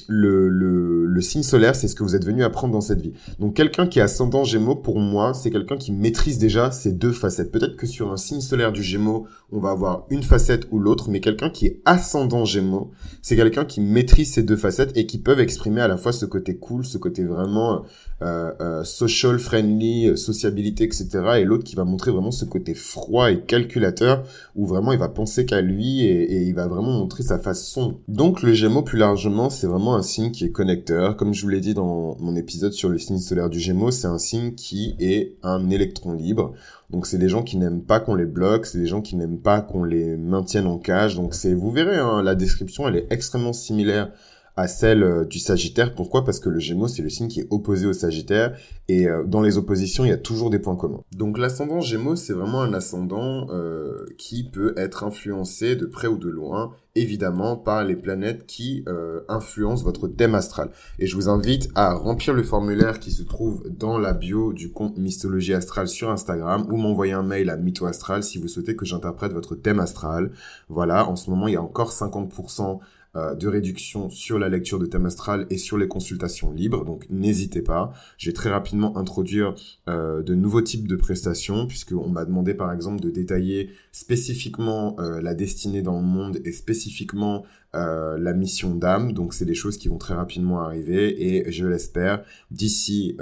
le, 0.08 0.48
le, 0.48 1.06
le, 1.06 1.20
signe 1.20 1.44
solaire, 1.44 1.76
c'est 1.76 1.86
ce 1.86 1.94
que 1.94 2.02
vous 2.02 2.16
êtes 2.16 2.24
venu 2.24 2.42
apprendre 2.42 2.72
dans 2.72 2.80
cette 2.80 3.00
vie. 3.00 3.12
Donc 3.38 3.54
quelqu'un 3.54 3.86
qui 3.86 4.00
est 4.00 4.02
ascendant 4.02 4.42
Gémeaux, 4.42 4.74
pour 4.74 4.98
moi, 4.98 5.34
c'est 5.34 5.50
quelqu'un 5.50 5.76
qui 5.76 5.92
maîtrise 5.92 6.38
déjà 6.38 6.72
ces 6.72 6.90
deux 6.90 7.12
facettes. 7.12 7.52
Peut-être 7.52 7.76
que 7.76 7.86
sur 7.86 8.10
un 8.10 8.16
signe 8.16 8.40
solaire 8.40 8.72
du 8.72 8.82
Gémeaux, 8.82 9.28
on 9.52 9.60
va 9.60 9.70
avoir 9.70 10.06
une 10.10 10.24
facette 10.24 10.66
ou 10.72 10.80
l'autre, 10.80 11.10
mais 11.10 11.20
quelqu'un 11.20 11.48
qui 11.48 11.66
est 11.66 11.80
ascendant 11.84 12.44
Gémeaux, 12.44 12.90
c'est 13.20 13.36
quelqu'un 13.36 13.64
qui 13.64 13.80
maîtrise 13.80 14.32
ces 14.32 14.42
deux 14.42 14.56
facettes 14.56 14.96
et 14.96 15.06
qui 15.06 15.18
peuvent 15.18 15.40
exprimer 15.40 15.80
à 15.80 15.88
la 15.88 15.96
fois 15.96 16.12
ce 16.12 16.26
côté 16.26 16.56
cool, 16.56 16.84
ce 16.84 16.98
côté 16.98 17.22
vraiment 17.22 17.84
euh, 18.22 18.50
euh, 18.60 18.82
social, 18.82 19.38
friendly, 19.38 20.18
sociabilité, 20.18 20.82
etc. 20.82 21.08
Et 21.38 21.44
l'autre 21.44 21.62
qui 21.62 21.76
va 21.76 21.84
montrer 21.84 22.10
vraiment 22.10 22.32
ce 22.32 22.44
côté 22.44 22.74
froid 22.74 23.30
et 23.30 23.42
calculateur, 23.42 24.24
où 24.56 24.66
vraiment 24.66 24.90
il 24.92 24.98
va 24.98 25.08
penser 25.08 25.46
qu'à 25.46 25.60
lui 25.60 26.04
et, 26.04 26.42
il 26.42 26.54
va 26.54 26.66
vraiment 26.66 26.98
montrer 26.98 27.22
sa 27.22 27.38
sombre. 27.54 28.00
Donc 28.08 28.42
le 28.42 28.52
Gémeaux 28.52 28.71
plus 28.80 28.96
largement, 28.96 29.50
c'est 29.50 29.66
vraiment 29.66 29.94
un 29.94 30.00
signe 30.00 30.30
qui 30.30 30.46
est 30.46 30.50
connecteur. 30.50 31.18
Comme 31.18 31.34
je 31.34 31.42
vous 31.42 31.50
l'ai 31.50 31.60
dit 31.60 31.74
dans 31.74 32.16
mon 32.18 32.34
épisode 32.34 32.72
sur 32.72 32.88
le 32.88 32.96
signe 32.96 33.18
solaire 33.18 33.50
du 33.50 33.60
Gémeaux, 33.60 33.90
c'est 33.90 34.06
un 34.06 34.16
signe 34.16 34.54
qui 34.54 34.96
est 34.98 35.36
un 35.42 35.68
électron 35.68 36.14
libre. 36.14 36.54
Donc 36.88 37.06
c'est 37.06 37.18
des 37.18 37.28
gens 37.28 37.42
qui 37.42 37.58
n'aiment 37.58 37.82
pas 37.82 38.00
qu'on 38.00 38.14
les 38.14 38.24
bloque, 38.24 38.64
c'est 38.64 38.78
des 38.78 38.86
gens 38.86 39.02
qui 39.02 39.16
n'aiment 39.16 39.40
pas 39.40 39.60
qu'on 39.60 39.84
les 39.84 40.16
maintienne 40.16 40.66
en 40.66 40.78
cage. 40.78 41.16
Donc 41.16 41.34
c'est, 41.34 41.52
vous 41.52 41.70
verrez, 41.70 41.98
hein, 41.98 42.22
la 42.22 42.34
description, 42.34 42.88
elle 42.88 42.96
est 42.96 43.06
extrêmement 43.10 43.52
similaire 43.52 44.10
à 44.56 44.68
celle 44.68 45.02
euh, 45.02 45.24
du 45.24 45.38
Sagittaire. 45.38 45.94
Pourquoi? 45.94 46.24
Parce 46.24 46.40
que 46.40 46.48
le 46.48 46.58
Gémeaux, 46.58 46.88
c'est 46.88 47.02
le 47.02 47.08
signe 47.08 47.28
qui 47.28 47.40
est 47.40 47.46
opposé 47.50 47.86
au 47.86 47.92
Sagittaire. 47.92 48.56
Et 48.88 49.08
euh, 49.08 49.24
dans 49.24 49.40
les 49.40 49.56
oppositions, 49.56 50.04
il 50.04 50.08
y 50.08 50.12
a 50.12 50.18
toujours 50.18 50.50
des 50.50 50.58
points 50.58 50.76
communs. 50.76 51.02
Donc 51.12 51.38
l'ascendant 51.38 51.80
Gémeaux, 51.80 52.16
c'est 52.16 52.32
vraiment 52.32 52.62
un 52.62 52.74
ascendant 52.74 53.48
euh, 53.50 54.04
qui 54.18 54.44
peut 54.44 54.74
être 54.76 55.04
influencé 55.04 55.76
de 55.76 55.86
près 55.86 56.08
ou 56.08 56.18
de 56.18 56.28
loin, 56.28 56.72
évidemment, 56.94 57.56
par 57.56 57.84
les 57.84 57.96
planètes 57.96 58.46
qui 58.46 58.84
influencent 59.28 59.82
votre 59.82 60.08
thème 60.08 60.34
astral. 60.34 60.70
Et 60.98 61.06
je 61.06 61.14
vous 61.16 61.30
invite 61.30 61.70
à 61.74 61.94
remplir 61.94 62.34
le 62.34 62.42
formulaire 62.42 63.00
qui 63.00 63.12
se 63.12 63.22
trouve 63.22 63.62
dans 63.70 63.98
la 63.98 64.12
bio 64.12 64.52
du 64.52 64.72
compte 64.72 64.98
Mystologie 64.98 65.54
Astrale 65.54 65.88
sur 65.88 66.10
Instagram 66.10 66.66
ou 66.70 66.76
m'envoyer 66.76 67.12
un 67.12 67.22
mail 67.22 67.48
à 67.48 67.56
Mytho 67.56 67.86
Astral 67.86 68.22
si 68.22 68.38
vous 68.38 68.48
souhaitez 68.48 68.76
que 68.76 68.84
j'interprète 68.84 69.32
votre 69.32 69.54
thème 69.54 69.80
astral. 69.80 70.32
Voilà, 70.68 71.08
en 71.08 71.16
ce 71.16 71.30
moment, 71.30 71.48
il 71.48 71.54
y 71.54 71.56
a 71.56 71.62
encore 71.62 71.92
50% 71.92 72.80
euh, 73.14 73.34
de 73.34 73.46
réduction 73.46 74.08
sur 74.08 74.38
la 74.38 74.48
lecture 74.48 74.78
de 74.78 74.86
thème 74.86 75.04
astral 75.04 75.46
et 75.50 75.58
sur 75.58 75.76
les 75.76 75.86
consultations 75.86 76.50
libres. 76.50 76.82
Donc 76.82 77.04
n'hésitez 77.10 77.60
pas. 77.60 77.92
Je 78.16 78.30
vais 78.30 78.32
très 78.32 78.48
rapidement 78.48 78.96
introduire 78.96 79.54
euh, 79.86 80.22
de 80.22 80.34
nouveaux 80.34 80.62
types 80.62 80.88
de 80.88 80.96
prestations 80.96 81.66
puisqu'on 81.66 82.08
m'a 82.08 82.24
demandé 82.24 82.54
par 82.54 82.72
exemple 82.72 83.02
de 83.02 83.10
détailler 83.10 83.68
spécifiquement 83.92 84.96
euh, 84.98 85.20
la 85.20 85.34
destinée 85.34 85.82
dans 85.82 85.96
le 85.96 86.06
monde 86.06 86.38
et 86.46 86.52
spécifiquement 86.52 87.44
la 87.74 88.34
mission 88.34 88.74
d'âme. 88.74 89.12
Donc 89.12 89.32
c'est 89.32 89.46
des 89.46 89.54
choses 89.54 89.78
qui 89.78 89.88
vont 89.88 89.96
très 89.96 90.12
rapidement 90.12 90.60
arriver 90.60 91.36
et 91.36 91.50
je 91.50 91.66
l'espère 91.66 92.22
d'ici 92.50 93.16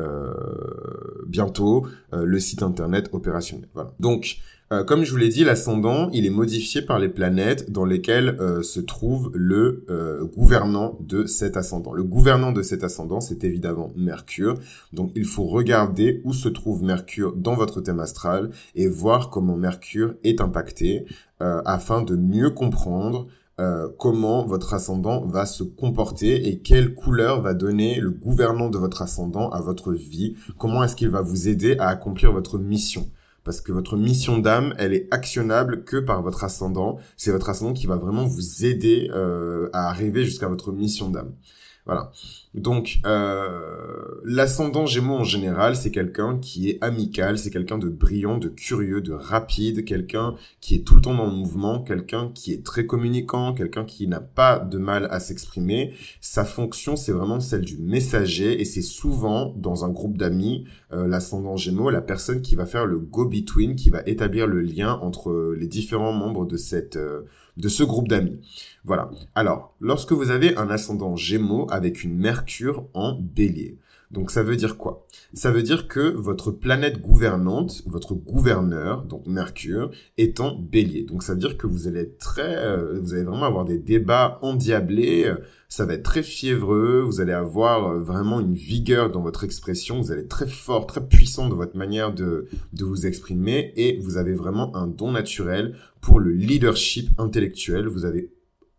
bientôt 1.28 1.86
le 2.12 2.40
site 2.40 2.64
internet 2.64 3.10
opérationnel. 3.12 3.68
Voilà. 3.74 3.92
Donc 4.00 4.40
euh, 4.72 4.84
comme 4.84 5.02
je 5.02 5.10
vous 5.10 5.16
l'ai 5.16 5.28
dit, 5.28 5.42
l'ascendant, 5.42 6.10
il 6.12 6.26
est 6.26 6.30
modifié 6.30 6.80
par 6.80 7.00
les 7.00 7.08
planètes 7.08 7.72
dans 7.72 7.84
lesquelles 7.84 8.36
euh, 8.38 8.62
se 8.62 8.78
trouve 8.78 9.32
le 9.34 9.84
euh, 9.90 10.24
gouvernant 10.24 10.96
de 11.00 11.26
cet 11.26 11.56
ascendant. 11.56 11.92
Le 11.92 12.04
gouvernant 12.04 12.52
de 12.52 12.62
cet 12.62 12.84
ascendant, 12.84 13.20
c'est 13.20 13.42
évidemment 13.42 13.92
Mercure. 13.96 14.54
Donc 14.92 15.10
il 15.16 15.24
faut 15.24 15.44
regarder 15.44 16.20
où 16.24 16.32
se 16.32 16.48
trouve 16.48 16.84
Mercure 16.84 17.34
dans 17.34 17.56
votre 17.56 17.80
thème 17.80 17.98
astral 17.98 18.50
et 18.76 18.86
voir 18.86 19.28
comment 19.30 19.56
Mercure 19.56 20.14
est 20.22 20.40
impacté 20.40 21.04
afin 21.40 22.02
de 22.02 22.16
mieux 22.16 22.50
comprendre 22.50 23.26
comment 23.98 24.44
votre 24.44 24.74
ascendant 24.74 25.24
va 25.24 25.46
se 25.46 25.62
comporter 25.62 26.48
et 26.48 26.58
quelle 26.58 26.94
couleur 26.94 27.40
va 27.40 27.54
donner 27.54 27.98
le 27.98 28.10
gouvernant 28.10 28.68
de 28.68 28.76
votre 28.76 29.00
ascendant 29.00 29.48
à 29.48 29.62
votre 29.62 29.94
vie, 29.94 30.36
comment 30.58 30.84
est-ce 30.84 30.96
qu'il 30.96 31.08
va 31.08 31.22
vous 31.22 31.48
aider 31.48 31.76
à 31.78 31.88
accomplir 31.88 32.32
votre 32.32 32.58
mission? 32.58 33.08
Parce 33.50 33.62
que 33.62 33.72
votre 33.72 33.96
mission 33.96 34.38
d'âme, 34.38 34.74
elle 34.78 34.94
est 34.94 35.08
actionnable 35.10 35.82
que 35.82 35.96
par 35.96 36.22
votre 36.22 36.44
ascendant. 36.44 36.98
C'est 37.16 37.32
votre 37.32 37.48
ascendant 37.48 37.72
qui 37.72 37.88
va 37.88 37.96
vraiment 37.96 38.24
vous 38.24 38.64
aider 38.64 39.10
euh, 39.12 39.68
à 39.72 39.88
arriver 39.88 40.24
jusqu'à 40.24 40.46
votre 40.46 40.70
mission 40.70 41.10
d'âme. 41.10 41.32
Voilà. 41.86 42.12
Donc, 42.54 43.00
euh, 43.06 44.20
l'ascendant 44.24 44.86
Gémeaux 44.86 45.16
en 45.16 45.24
général, 45.24 45.76
c'est 45.76 45.90
quelqu'un 45.90 46.38
qui 46.38 46.68
est 46.68 46.78
amical, 46.82 47.38
c'est 47.38 47.50
quelqu'un 47.50 47.78
de 47.78 47.88
brillant, 47.88 48.38
de 48.38 48.48
curieux, 48.48 49.00
de 49.00 49.12
rapide, 49.12 49.84
quelqu'un 49.84 50.34
qui 50.60 50.74
est 50.74 50.80
tout 50.80 50.94
le 50.94 51.00
temps 51.00 51.14
dans 51.14 51.26
le 51.26 51.32
mouvement, 51.32 51.80
quelqu'un 51.80 52.30
qui 52.34 52.52
est 52.52 52.64
très 52.64 52.86
communicant, 52.86 53.54
quelqu'un 53.54 53.84
qui 53.84 54.06
n'a 54.08 54.20
pas 54.20 54.58
de 54.58 54.78
mal 54.78 55.08
à 55.10 55.20
s'exprimer. 55.20 55.94
Sa 56.20 56.44
fonction, 56.44 56.96
c'est 56.96 57.12
vraiment 57.12 57.40
celle 57.40 57.64
du 57.64 57.78
messager 57.78 58.60
et 58.60 58.64
c'est 58.64 58.82
souvent 58.82 59.54
dans 59.56 59.84
un 59.84 59.88
groupe 59.88 60.18
d'amis, 60.18 60.66
euh, 60.92 61.06
l'ascendant 61.06 61.56
Gémeaux, 61.56 61.90
la 61.90 62.02
personne 62.02 62.42
qui 62.42 62.56
va 62.56 62.66
faire 62.66 62.86
le 62.86 62.98
go-between, 62.98 63.74
qui 63.74 63.90
va 63.90 64.02
établir 64.06 64.46
le 64.46 64.60
lien 64.60 64.98
entre 65.02 65.54
les 65.56 65.66
différents 65.66 66.12
membres 66.12 66.46
de 66.46 66.56
cette 66.56 66.96
euh, 66.96 67.22
de 67.56 67.68
ce 67.68 67.82
groupe 67.82 68.08
d'amis. 68.08 68.40
Voilà. 68.84 69.10
Alors, 69.34 69.74
lorsque 69.80 70.12
vous 70.12 70.30
avez 70.30 70.56
un 70.56 70.70
ascendant 70.70 71.16
Gémeaux 71.16 71.66
avec 71.70 72.02
une 72.02 72.16
Mercure 72.16 72.86
en 72.94 73.14
Bélier, 73.20 73.78
donc 74.10 74.32
ça 74.32 74.42
veut 74.42 74.56
dire 74.56 74.76
quoi? 74.76 75.06
Ça 75.34 75.52
veut 75.52 75.62
dire 75.62 75.86
que 75.86 76.00
votre 76.00 76.50
planète 76.50 77.00
gouvernante, 77.00 77.82
votre 77.86 78.14
gouverneur, 78.14 79.04
donc 79.04 79.24
Mercure, 79.26 79.92
est 80.18 80.40
en 80.40 80.56
Bélier. 80.56 81.04
Donc 81.04 81.22
ça 81.22 81.34
veut 81.34 81.38
dire 81.38 81.56
que 81.56 81.68
vous 81.68 81.86
allez 81.86 82.10
très, 82.18 82.56
euh, 82.56 82.98
vous 83.00 83.14
allez 83.14 83.22
vraiment 83.22 83.44
avoir 83.46 83.64
des 83.64 83.78
débats 83.78 84.40
endiablés. 84.42 85.26
Euh, 85.26 85.36
ça 85.68 85.86
va 85.86 85.94
être 85.94 86.02
très 86.02 86.24
fiévreux. 86.24 87.02
Vous 87.02 87.20
allez 87.20 87.32
avoir 87.32 87.86
euh, 87.86 87.98
vraiment 88.00 88.40
une 88.40 88.54
vigueur 88.54 89.10
dans 89.10 89.22
votre 89.22 89.44
expression. 89.44 90.00
Vous 90.00 90.10
allez 90.10 90.22
être 90.22 90.28
très 90.28 90.48
fort, 90.48 90.88
très 90.88 91.06
puissant 91.06 91.48
dans 91.48 91.56
votre 91.56 91.76
manière 91.76 92.12
de 92.12 92.48
de 92.72 92.84
vous 92.84 93.06
exprimer 93.06 93.72
et 93.76 93.98
vous 93.98 94.16
avez 94.16 94.34
vraiment 94.34 94.74
un 94.76 94.88
don 94.88 95.12
naturel 95.12 95.76
pour 96.00 96.18
le 96.18 96.32
leadership 96.32 97.10
intellectuel. 97.18 97.86
Vous 97.86 98.04
avez 98.04 98.32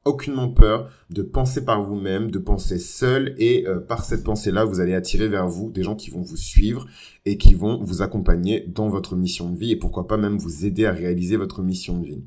aucunement 0.05 0.50
peur 0.50 0.89
de 1.10 1.22
penser 1.22 1.63
par 1.63 1.84
vous-même, 1.84 2.31
de 2.31 2.39
penser 2.39 2.79
seul 2.79 3.36
et 3.38 3.67
euh, 3.67 3.79
par 3.79 4.03
cette 4.03 4.24
pensée-là, 4.24 4.65
vous 4.65 4.79
allez 4.79 4.96
attirer 4.96 5.27
vers 5.27 5.48
vous 5.48 5.72
des 5.72 5.84
gens 5.84 5.96
qui 5.96 6.10
vont 6.10 6.22
vous 6.22 6.38
suivre 6.38 6.88
et 7.25 7.38
qui 7.38 7.53
vont 7.53 7.84
vous 7.84 8.01
accompagner 8.01 8.62
dans 8.67 8.89
votre 8.89 9.15
mission 9.15 9.50
de 9.50 9.58
vie 9.58 9.72
et 9.72 9.75
pourquoi 9.75 10.08
pas 10.08 10.17
même 10.17 10.38
vous 10.38 10.65
aider 10.65 10.86
à 10.86 10.91
réaliser 10.91 11.38
votre 11.38 11.62
mission 11.62 12.00
de 12.00 12.05
vie. 12.05 12.24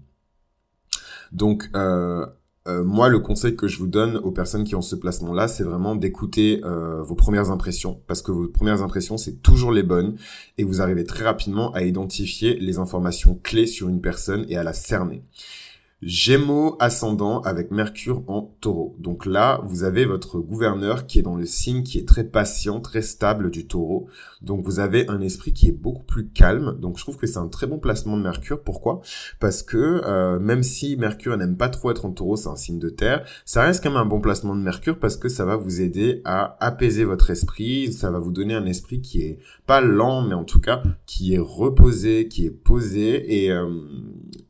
Donc 1.32 1.68
euh, 1.74 2.24
euh, 2.68 2.84
moi, 2.84 3.08
le 3.08 3.18
conseil 3.18 3.56
que 3.56 3.66
je 3.66 3.78
vous 3.78 3.88
donne 3.88 4.18
aux 4.18 4.30
personnes 4.30 4.62
qui 4.62 4.76
ont 4.76 4.80
ce 4.80 4.94
placement-là, 4.94 5.48
c'est 5.48 5.64
vraiment 5.64 5.96
d'écouter 5.96 6.62
vos 6.62 7.14
premières 7.14 7.50
impressions, 7.50 8.00
parce 8.06 8.22
que 8.22 8.30
vos 8.30 8.46
premières 8.48 8.82
impressions, 8.82 9.18
c'est 9.18 9.42
toujours 9.42 9.70
les 9.72 9.82
bonnes, 9.82 10.16
et 10.56 10.64
vous 10.64 10.80
arrivez 10.80 11.04
très 11.04 11.24
rapidement 11.24 11.72
à 11.72 11.82
identifier 11.82 12.54
les 12.54 12.78
informations 12.78 13.38
clés 13.42 13.66
sur 13.66 13.88
une 13.90 14.00
personne 14.00 14.46
et 14.48 14.56
à 14.56 14.62
la 14.62 14.72
cerner. 14.72 15.24
Gémeaux 16.06 16.76
ascendant 16.80 17.40
avec 17.40 17.70
Mercure 17.70 18.22
en 18.26 18.54
taureau. 18.60 18.94
Donc 18.98 19.24
là, 19.24 19.62
vous 19.64 19.84
avez 19.84 20.04
votre 20.04 20.38
gouverneur 20.38 21.06
qui 21.06 21.18
est 21.18 21.22
dans 21.22 21.36
le 21.36 21.46
signe 21.46 21.82
qui 21.82 21.98
est 21.98 22.06
très 22.06 22.24
patient, 22.24 22.80
très 22.80 23.00
stable 23.00 23.50
du 23.50 23.66
taureau. 23.66 24.08
Donc 24.44 24.64
vous 24.64 24.80
avez 24.80 25.08
un 25.08 25.20
esprit 25.20 25.52
qui 25.52 25.68
est 25.68 25.72
beaucoup 25.72 26.04
plus 26.04 26.28
calme. 26.28 26.78
Donc 26.80 26.98
je 26.98 27.02
trouve 27.02 27.16
que 27.16 27.26
c'est 27.26 27.38
un 27.38 27.48
très 27.48 27.66
bon 27.66 27.78
placement 27.78 28.16
de 28.16 28.22
Mercure. 28.22 28.62
Pourquoi? 28.62 29.00
Parce 29.40 29.62
que 29.62 30.02
euh, 30.04 30.38
même 30.38 30.62
si 30.62 30.96
Mercure 30.96 31.36
n'aime 31.36 31.56
pas 31.56 31.68
trop 31.68 31.90
être 31.90 32.04
en 32.04 32.12
taureau, 32.12 32.36
c'est 32.36 32.48
un 32.48 32.56
signe 32.56 32.78
de 32.78 32.90
terre, 32.90 33.24
ça 33.44 33.62
reste 33.62 33.82
quand 33.82 33.90
même 33.90 34.00
un 34.00 34.06
bon 34.06 34.20
placement 34.20 34.54
de 34.54 34.60
Mercure 34.60 34.98
parce 34.98 35.16
que 35.16 35.28
ça 35.28 35.44
va 35.44 35.56
vous 35.56 35.80
aider 35.80 36.20
à 36.24 36.56
apaiser 36.64 37.04
votre 37.04 37.30
esprit. 37.30 37.92
Ça 37.92 38.10
va 38.10 38.18
vous 38.18 38.32
donner 38.32 38.54
un 38.54 38.66
esprit 38.66 39.00
qui 39.00 39.22
est 39.22 39.38
pas 39.66 39.80
lent, 39.80 40.22
mais 40.22 40.34
en 40.34 40.44
tout 40.44 40.60
cas 40.60 40.82
qui 41.06 41.34
est 41.34 41.38
reposé, 41.38 42.28
qui 42.28 42.46
est 42.46 42.50
posé. 42.50 43.44
Et, 43.44 43.50
euh, 43.50 43.68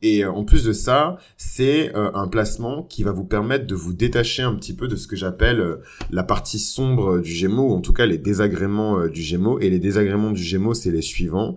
et 0.01 0.25
en 0.25 0.43
plus 0.43 0.63
de 0.63 0.73
ça, 0.73 1.17
c'est 1.37 1.95
euh, 1.95 2.11
un 2.13 2.27
placement 2.27 2.83
qui 2.83 3.03
va 3.03 3.11
vous 3.11 3.23
permettre 3.23 3.67
de 3.67 3.75
vous 3.75 3.93
détacher 3.93 4.43
un 4.43 4.55
petit 4.55 4.75
peu 4.75 4.87
de 4.87 4.95
ce 4.95 5.07
que 5.07 5.15
j'appelle 5.15 5.59
euh, 5.59 5.77
la 6.11 6.23
partie 6.23 6.59
sombre 6.59 7.19
du 7.19 7.31
Gémeaux, 7.31 7.71
ou 7.71 7.73
en 7.73 7.81
tout 7.81 7.93
cas 7.93 8.05
les 8.05 8.17
désagréments 8.17 8.99
euh, 8.99 9.09
du 9.09 9.21
Gémeaux. 9.21 9.59
Et 9.59 9.69
les 9.69 9.79
désagréments 9.85 10.31
du 10.31 10.43
Gémeaux, 10.43 10.73
c'est 10.73 10.91
les 10.91 11.01
suivants. 11.01 11.55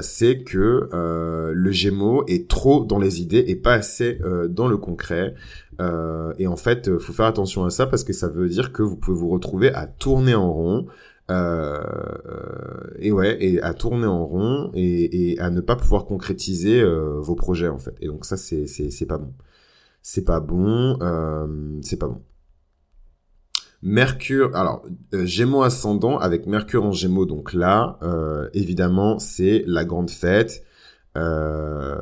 c'est 0.00 0.42
que 0.44 0.88
le 1.54 1.70
Gémeaux 1.70 2.24
est 2.26 2.48
trop 2.48 2.84
dans 2.84 2.98
les 2.98 3.20
idées 3.20 3.44
et 3.46 3.56
pas 3.56 3.74
assez 3.74 4.18
dans 4.48 4.68
le 4.68 4.76
concret. 4.76 5.34
et 6.38 6.46
en 6.46 6.56
fait, 6.56 6.98
faut 6.98 7.12
faire 7.12 7.26
attention 7.26 7.64
à 7.64 7.70
ça 7.70 7.86
parce 7.86 8.04
que 8.04 8.12
ça 8.12 8.28
veut 8.28 8.48
dire 8.48 8.72
que 8.72 8.82
vous 8.82 8.96
pouvez 8.96 9.16
vous 9.16 9.28
retrouver 9.28 9.72
à 9.72 9.86
tourner 9.86 10.34
en 10.34 10.52
rond. 10.52 10.86
Euh, 11.30 11.80
et 12.98 13.12
ouais, 13.12 13.42
et 13.42 13.62
à 13.62 13.74
tourner 13.74 14.06
en 14.06 14.26
rond 14.26 14.70
et, 14.74 15.32
et 15.32 15.38
à 15.40 15.50
ne 15.50 15.60
pas 15.60 15.76
pouvoir 15.76 16.04
concrétiser 16.04 16.80
euh, 16.82 17.20
vos 17.20 17.34
projets 17.34 17.68
en 17.68 17.78
fait. 17.78 17.94
Et 18.00 18.06
donc 18.08 18.24
ça 18.24 18.36
c'est 18.36 18.66
c'est 18.66 19.06
pas 19.06 19.18
bon. 19.18 19.32
C'est 20.02 20.24
pas 20.24 20.40
bon. 20.40 20.98
Euh, 21.00 21.78
c'est 21.82 21.98
pas 21.98 22.08
bon. 22.08 22.22
Mercure, 23.82 24.54
alors 24.54 24.84
Gémeaux 25.12 25.62
ascendant 25.62 26.18
avec 26.18 26.46
Mercure 26.46 26.84
en 26.84 26.92
Gémeaux, 26.92 27.26
donc 27.26 27.52
là, 27.52 27.98
évidemment, 28.54 29.18
c'est 29.18 29.64
la 29.66 29.84
grande 29.84 30.10
fête. 30.10 30.64
Euh, 31.16 31.96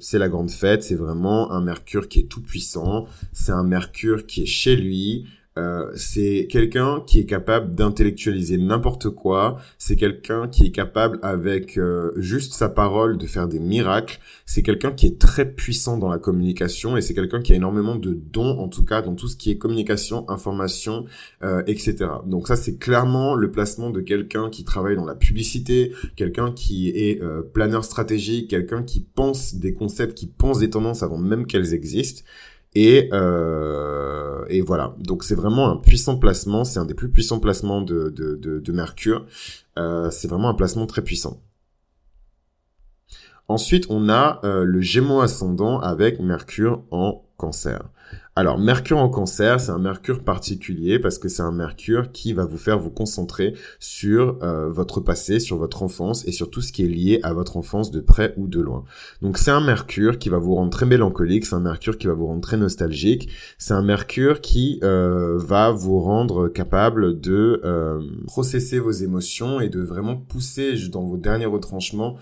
c'est 0.00 0.18
la 0.18 0.28
grande 0.28 0.50
fête, 0.50 0.82
c'est 0.82 0.94
vraiment 0.94 1.52
un 1.52 1.62
Mercure 1.62 2.08
qui 2.08 2.20
est 2.20 2.28
tout 2.28 2.42
puissant, 2.42 3.06
c'est 3.32 3.52
un 3.52 3.64
Mercure 3.64 4.26
qui 4.26 4.42
est 4.42 4.46
chez 4.46 4.76
lui, 4.76 5.26
euh, 5.56 5.92
c'est 5.94 6.48
quelqu'un 6.50 7.02
qui 7.06 7.20
est 7.20 7.26
capable 7.26 7.76
d'intellectualiser 7.76 8.58
n'importe 8.58 9.10
quoi. 9.10 9.58
C'est 9.78 9.94
quelqu'un 9.94 10.48
qui 10.48 10.66
est 10.66 10.70
capable 10.72 11.20
avec 11.22 11.78
euh, 11.78 12.10
juste 12.16 12.54
sa 12.54 12.68
parole 12.68 13.18
de 13.18 13.26
faire 13.26 13.46
des 13.46 13.60
miracles. 13.60 14.18
C'est 14.46 14.62
quelqu'un 14.62 14.90
qui 14.90 15.06
est 15.06 15.20
très 15.20 15.52
puissant 15.52 15.96
dans 15.96 16.08
la 16.08 16.18
communication 16.18 16.96
et 16.96 17.00
c'est 17.00 17.14
quelqu'un 17.14 17.40
qui 17.40 17.52
a 17.52 17.56
énormément 17.56 17.94
de 17.94 18.14
dons 18.14 18.58
en 18.58 18.68
tout 18.68 18.84
cas 18.84 19.00
dans 19.00 19.14
tout 19.14 19.28
ce 19.28 19.36
qui 19.36 19.52
est 19.52 19.56
communication, 19.56 20.28
information, 20.28 21.04
euh, 21.44 21.62
etc. 21.68 22.06
Donc 22.26 22.48
ça 22.48 22.56
c'est 22.56 22.76
clairement 22.76 23.36
le 23.36 23.52
placement 23.52 23.90
de 23.90 24.00
quelqu'un 24.00 24.50
qui 24.50 24.64
travaille 24.64 24.96
dans 24.96 25.06
la 25.06 25.14
publicité, 25.14 25.92
quelqu'un 26.16 26.50
qui 26.50 26.88
est 26.88 27.22
planeur 27.52 27.84
stratégique, 27.84 28.50
quelqu'un 28.50 28.82
qui 28.82 29.00
pense 29.00 29.54
des 29.54 29.72
concepts, 29.72 30.14
qui 30.14 30.26
pense 30.26 30.58
des 30.58 30.70
tendances 30.70 31.04
avant 31.04 31.18
même 31.18 31.46
qu'elles 31.46 31.74
existent. 31.74 32.24
Et, 32.74 33.08
euh, 33.12 34.44
et 34.48 34.60
voilà. 34.60 34.94
Donc 34.98 35.24
c'est 35.24 35.34
vraiment 35.34 35.70
un 35.70 35.76
puissant 35.76 36.18
placement. 36.18 36.64
C'est 36.64 36.78
un 36.78 36.84
des 36.84 36.94
plus 36.94 37.10
puissants 37.10 37.38
placements 37.38 37.82
de, 37.82 38.10
de, 38.10 38.36
de, 38.36 38.72
Mercure. 38.72 39.26
Euh, 39.78 40.10
c'est 40.10 40.28
vraiment 40.28 40.48
un 40.48 40.54
placement 40.54 40.86
très 40.86 41.02
puissant. 41.02 41.40
Ensuite, 43.46 43.86
on 43.90 44.08
a 44.08 44.40
euh, 44.44 44.64
le 44.64 44.80
Gémeaux 44.80 45.20
ascendant 45.20 45.78
avec 45.78 46.18
Mercure 46.18 46.82
en 46.90 47.24
Cancer. 47.36 47.82
Alors, 48.36 48.58
Mercure 48.58 48.98
en 48.98 49.08
cancer, 49.08 49.60
c'est 49.60 49.70
un 49.70 49.78
Mercure 49.78 50.24
particulier 50.24 50.98
parce 50.98 51.18
que 51.18 51.28
c'est 51.28 51.42
un 51.42 51.52
Mercure 51.52 52.10
qui 52.10 52.32
va 52.32 52.44
vous 52.44 52.56
faire 52.56 52.80
vous 52.80 52.90
concentrer 52.90 53.54
sur 53.78 54.38
euh, 54.42 54.68
votre 54.68 54.98
passé, 54.98 55.38
sur 55.38 55.56
votre 55.56 55.84
enfance 55.84 56.26
et 56.26 56.32
sur 56.32 56.50
tout 56.50 56.60
ce 56.60 56.72
qui 56.72 56.84
est 56.84 56.88
lié 56.88 57.20
à 57.22 57.32
votre 57.32 57.56
enfance 57.56 57.92
de 57.92 58.00
près 58.00 58.34
ou 58.36 58.48
de 58.48 58.60
loin. 58.60 58.82
Donc 59.22 59.38
c'est 59.38 59.52
un 59.52 59.60
Mercure 59.60 60.18
qui 60.18 60.30
va 60.30 60.38
vous 60.38 60.56
rendre 60.56 60.70
très 60.70 60.84
mélancolique, 60.84 61.46
c'est 61.46 61.54
un 61.54 61.60
Mercure 61.60 61.96
qui 61.96 62.08
va 62.08 62.14
vous 62.14 62.26
rendre 62.26 62.40
très 62.40 62.56
nostalgique, 62.56 63.28
c'est 63.56 63.74
un 63.74 63.82
Mercure 63.82 64.40
qui 64.40 64.80
euh, 64.82 65.38
va 65.38 65.70
vous 65.70 66.00
rendre 66.00 66.48
capable 66.48 67.20
de 67.20 67.60
euh, 67.64 68.02
processer 68.26 68.80
vos 68.80 68.90
émotions 68.90 69.60
et 69.60 69.68
de 69.68 69.80
vraiment 69.80 70.16
pousser 70.16 70.74
dans 70.88 71.04
vos 71.04 71.18
derniers 71.18 71.46
retranchements 71.46 72.16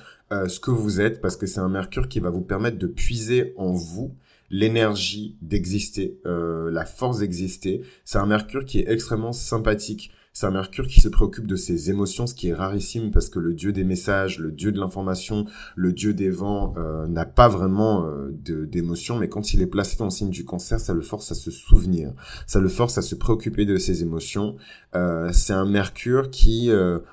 ce 0.48 0.60
que 0.60 0.70
vous 0.70 1.02
êtes 1.02 1.20
parce 1.20 1.36
que 1.36 1.44
c'est 1.44 1.60
un 1.60 1.68
Mercure 1.68 2.08
qui 2.08 2.18
va 2.18 2.30
vous 2.30 2.40
permettre 2.40 2.78
de 2.78 2.86
puiser 2.86 3.52
en 3.58 3.72
vous 3.72 4.14
l'énergie 4.52 5.38
d'exister, 5.40 6.20
euh, 6.26 6.70
la 6.70 6.84
force 6.84 7.18
d'exister. 7.18 7.82
C'est 8.04 8.18
un 8.18 8.26
Mercure 8.26 8.64
qui 8.64 8.78
est 8.78 8.88
extrêmement 8.88 9.32
sympathique. 9.32 10.12
C'est 10.34 10.46
un 10.46 10.50
Mercure 10.50 10.86
qui 10.86 11.00
se 11.00 11.08
préoccupe 11.08 11.46
de 11.46 11.56
ses 11.56 11.90
émotions, 11.90 12.26
ce 12.26 12.34
qui 12.34 12.48
est 12.48 12.54
rarissime 12.54 13.10
parce 13.10 13.28
que 13.28 13.38
le 13.38 13.52
dieu 13.52 13.72
des 13.72 13.84
messages, 13.84 14.38
le 14.38 14.50
dieu 14.50 14.72
de 14.72 14.80
l'information, 14.80 15.44
le 15.76 15.92
dieu 15.92 16.14
des 16.14 16.30
vents 16.30 16.72
euh, 16.78 17.06
n'a 17.06 17.26
pas 17.26 17.48
vraiment 17.48 18.06
euh, 18.06 18.30
d'émotions, 18.66 19.18
mais 19.18 19.28
quand 19.28 19.52
il 19.52 19.60
est 19.60 19.66
placé 19.66 19.96
dans 19.98 20.06
le 20.06 20.10
signe 20.10 20.30
du 20.30 20.46
cancer, 20.46 20.80
ça 20.80 20.94
le 20.94 21.02
force 21.02 21.30
à 21.32 21.34
se 21.34 21.50
souvenir, 21.50 22.12
ça 22.46 22.60
le 22.60 22.68
force 22.68 22.96
à 22.96 23.02
se 23.02 23.14
préoccuper 23.14 23.66
de 23.66 23.76
ses 23.76 24.02
émotions. 24.02 24.56
Euh, 24.94 25.28
c'est 25.32 25.52
un 25.52 25.66
Mercure 25.66 26.30
qui 26.30 26.70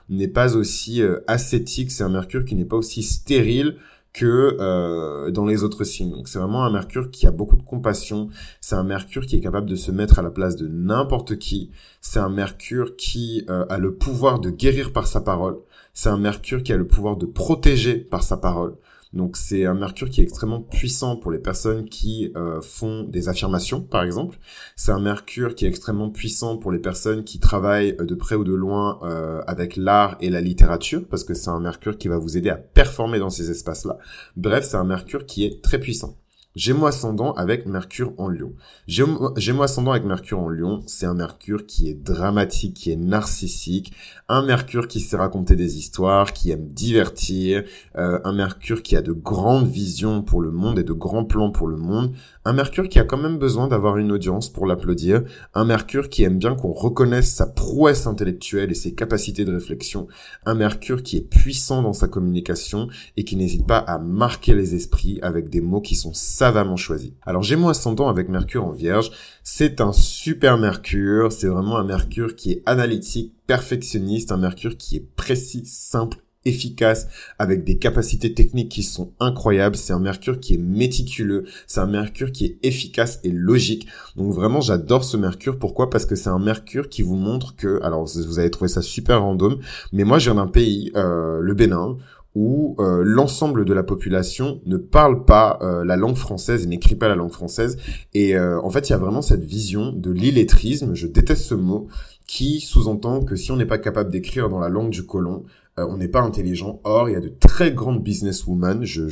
n'est 0.10 0.28
pas 0.30 0.56
aussi 0.56 1.02
ascétique, 1.28 1.92
c'est 1.92 2.04
un 2.04 2.10
Mercure 2.10 2.46
qui 2.46 2.56
n'est 2.56 2.66
pas 2.66 2.78
aussi 2.78 3.04
stérile 3.04 3.76
que 4.14 4.58
euh, 4.60 5.32
dans 5.32 5.46
les 5.46 5.64
autres 5.64 5.84
signes. 5.84 6.12
Donc 6.12 6.28
c'est 6.28 6.40
vraiment 6.40 6.64
un 6.64 6.72
Mercure 6.72 7.12
qui 7.12 7.28
a 7.28 7.32
beaucoup 7.32 7.58
de 7.58 7.64
compassion, 7.64 8.30
c'est 8.62 8.76
un 8.76 8.84
Mercure 8.84 9.26
qui 9.26 9.36
est 9.36 9.42
capable 9.42 9.70
de 9.70 9.76
se 9.76 9.92
mettre 9.92 10.20
à 10.20 10.22
la 10.22 10.32
place 10.32 10.56
de 10.56 10.68
n'importe 10.68 11.38
qui, 11.38 11.72
c'est 12.02 12.20
un 12.20 12.30
Mercure 12.30 12.96
qui 12.96 13.46
euh, 13.50 13.66
a 13.70 13.78
le 13.78 13.96
pouvoir 13.96 14.40
de 14.40 14.50
guérir 14.50 14.92
par 14.94 15.08
sa 15.08 15.22
parole, 15.22 15.58
c'est 15.94 16.10
un 16.10 16.18
Mercure 16.18 16.64
qui 16.64 16.74
a 16.74 16.78
le 16.78 16.88
pouvoir 16.88 17.18
de 17.18 17.26
protéger 17.26 17.98
par 17.98 18.24
sa 18.24 18.38
parole. 18.38 18.76
Donc 19.12 19.38
c'est 19.38 19.66
un 19.66 19.74
Mercure 19.74 20.10
qui 20.10 20.22
est 20.22 20.24
extrêmement 20.24 20.62
puissant 20.62 21.16
pour 21.16 21.32
les 21.32 21.40
personnes 21.40 21.90
qui 21.90 22.32
euh, 22.36 22.62
font 22.62 23.04
des 23.04 23.28
affirmations, 23.28 23.82
par 23.82 24.04
exemple. 24.04 24.38
C'est 24.76 24.92
un 24.92 25.00
Mercure 25.00 25.56
qui 25.56 25.66
est 25.66 25.68
extrêmement 25.68 26.12
puissant 26.12 26.58
pour 26.58 26.72
les 26.72 26.78
personnes 26.78 27.24
qui 27.24 27.40
travaillent 27.40 27.96
euh, 28.00 28.06
de 28.06 28.14
près 28.14 28.36
ou 28.36 28.44
de 28.44 28.54
loin 28.54 29.00
euh, 29.04 29.42
avec 29.48 29.78
l'art 29.78 30.16
et 30.22 30.30
la 30.30 30.42
littérature, 30.42 31.08
parce 31.10 31.24
que 31.24 31.34
c'est 31.34 31.50
un 31.50 31.60
Mercure 31.60 31.98
qui 31.98 32.08
va 32.08 32.20
vous 32.20 32.38
aider 32.38 32.50
à 32.50 32.56
performer 32.56 33.18
dans 33.18 33.32
ces 33.32 33.50
espaces-là. 33.50 33.98
Bref, 34.38 34.64
c'est 34.64 34.78
un 34.78 34.84
Mercure 34.84 35.26
qui 35.26 35.44
est 35.44 35.64
très 35.64 35.80
puissant. 35.80 36.16
Gémeaux 36.56 36.88
ascendant 36.88 37.34
avec 37.34 37.68
Mercure 37.68 38.12
en 38.18 38.28
Lion. 38.28 38.54
Gémeaux 38.88 39.62
ascendant 39.62 39.92
avec 39.92 40.04
Mercure 40.04 40.40
en 40.40 40.50
Lion, 40.50 40.82
c'est 40.88 41.06
un 41.06 41.14
Mercure 41.14 41.68
qui 41.68 41.90
est 41.90 41.94
dramatique, 41.94 42.74
qui 42.74 42.92
est 42.92 42.96
narcissique, 42.96 43.94
un 44.28 44.42
Mercure 44.44 44.88
qui 44.88 45.00
sait 45.00 45.16
raconter 45.16 45.56
des 45.56 45.78
histoires, 45.78 46.34
qui 46.34 46.50
aime 46.50 46.68
divertir, 46.68 47.66
euh, 47.98 48.20
un 48.24 48.34
Mercure 48.34 48.82
qui 48.82 48.96
a 48.96 49.04
de 49.04 49.12
grandes 49.12 49.68
visions 49.68 50.24
pour 50.24 50.42
le 50.42 50.50
monde 50.50 50.80
et 50.80 50.84
de 50.84 50.92
grands 50.92 51.24
plans 51.24 51.52
pour 51.52 51.68
le 51.68 51.78
monde, 51.78 52.16
un 52.46 52.54
Mercure 52.54 52.90
qui 52.90 52.98
a 52.98 53.04
quand 53.04 53.18
même 53.18 53.38
besoin 53.38 53.68
d'avoir 53.68 53.98
une 53.98 54.12
audience 54.12 54.50
pour 54.50 54.66
l'applaudir, 54.66 55.22
un 55.54 55.66
Mercure 55.66 56.10
qui 56.10 56.24
aime 56.24 56.40
bien 56.40 56.56
qu'on 56.56 56.74
reconnaisse 56.74 57.32
sa 57.32 57.46
prouesse 57.46 58.08
intellectuelle 58.08 58.72
et 58.72 58.76
ses 58.76 58.96
capacités 58.96 59.46
de 59.46 59.54
réflexion, 59.54 60.08
un 60.48 60.56
Mercure 60.56 61.04
qui 61.04 61.18
est 61.18 61.30
puissant 61.30 61.84
dans 61.84 61.94
sa 61.94 62.08
communication 62.08 62.88
et 63.18 63.24
qui 63.24 63.36
n'hésite 63.36 63.68
pas 63.68 63.78
à 63.78 64.00
marquer 64.00 64.56
les 64.56 64.74
esprits 64.74 65.20
avec 65.22 65.50
des 65.50 65.62
mots 65.62 65.82
qui 65.82 65.94
sont 65.94 66.14
savamment 66.40 66.78
choisis. 66.78 67.12
Alors 67.26 67.44
Gémeaux 67.44 67.68
ascendant 67.68 68.08
avec 68.08 68.30
Mercure 68.30 68.64
en 68.64 68.72
Vierge, 68.72 69.12
c'est 69.44 69.82
un 69.82 69.92
super 69.92 70.58
Mercure, 70.58 71.34
c'est 71.34 71.48
vraiment 71.48 71.78
un 71.78 71.84
Mercure 71.84 72.38
qui 72.38 72.54
est 72.54 72.64
analytique, 72.66 73.34
perfectionniste, 73.46 74.32
un 74.32 74.38
Mercure 74.38 74.78
qui 74.78 74.96
est 74.96 75.06
précis, 75.18 75.66
simple 75.66 76.20
efficace, 76.46 77.08
avec 77.40 77.66
des 77.66 77.78
capacités 77.78 78.34
techniques 78.34 78.70
qui 78.70 78.84
sont 78.84 79.12
incroyables. 79.20 79.76
C'est 79.76 79.92
un 79.92 80.00
Mercure 80.00 80.40
qui 80.40 80.54
est 80.54 80.58
méticuleux, 80.58 81.44
c'est 81.68 81.82
un 81.82 81.88
Mercure 81.88 82.32
qui 82.32 82.46
est 82.46 82.58
efficace 82.64 83.20
et 83.26 83.32
logique. 83.32 83.88
Donc 84.16 84.34
vraiment, 84.34 84.62
j'adore 84.62 85.04
ce 85.04 85.18
Mercure. 85.18 85.60
Pourquoi? 85.60 85.90
Parce 85.90 86.06
que 86.06 86.16
c'est 86.16 86.30
un 86.30 86.40
Mercure 86.40 86.88
qui 86.88 87.02
vous 87.02 87.18
montre 87.18 87.58
que, 87.58 87.82
alors 87.84 88.06
vous 88.06 88.40
avez 88.40 88.50
trouvé 88.50 88.70
ça 88.70 88.82
super 88.82 89.22
random, 89.22 89.60
mais 89.92 90.06
moi 90.06 90.20
je 90.20 90.32
viens 90.32 90.42
d'un 90.42 90.48
pays, 90.48 90.94
euh, 90.96 91.42
le 91.42 91.54
Bénin, 91.54 91.98
où 92.42 92.78
euh, 92.80 93.04
l'ensemble 93.04 93.66
de 93.66 93.74
la 93.74 93.84
population 93.84 94.62
ne 94.66 94.78
parle 94.78 95.26
pas 95.26 95.60
euh, 95.62 95.84
la 95.84 95.98
langue 95.98 96.16
française 96.16 96.64
et 96.64 96.68
n'écrit 96.68 96.96
pas 96.96 97.10
la 97.10 97.16
langue 97.16 97.34
française. 97.34 97.78
Et 98.14 98.40
en 98.40 98.70
fait, 98.70 98.88
il 98.88 98.94
y 98.94 98.96
a 98.96 98.98
vraiment 98.98 99.22
cette 99.22 99.44
vision 99.44 99.92
de 99.92 100.10
l'illettrisme, 100.10 100.94
je 100.94 101.08
déteste 101.08 101.44
ce 101.44 101.56
mot, 101.56 101.88
qui 102.28 102.62
sous-entend 102.62 103.24
que 103.24 103.36
si 103.36 103.52
on 103.52 103.58
n'est 103.58 103.66
pas 103.66 103.78
capable 103.78 104.10
d'écrire 104.10 104.50
dans 104.50 104.60
la 104.60 104.70
langue 104.70 104.90
du 104.90 105.06
colon, 105.06 105.44
euh, 105.80 105.88
on 105.90 105.98
n'est 105.98 106.08
pas 106.08 106.22
intelligent. 106.22 106.80
Or, 106.84 107.10
il 107.10 107.14
y 107.14 107.16
a 107.16 107.22
de 107.22 107.30
très 107.30 107.72
grandes 107.72 108.04
businesswomen. 108.04 108.84
Je, 108.84 109.08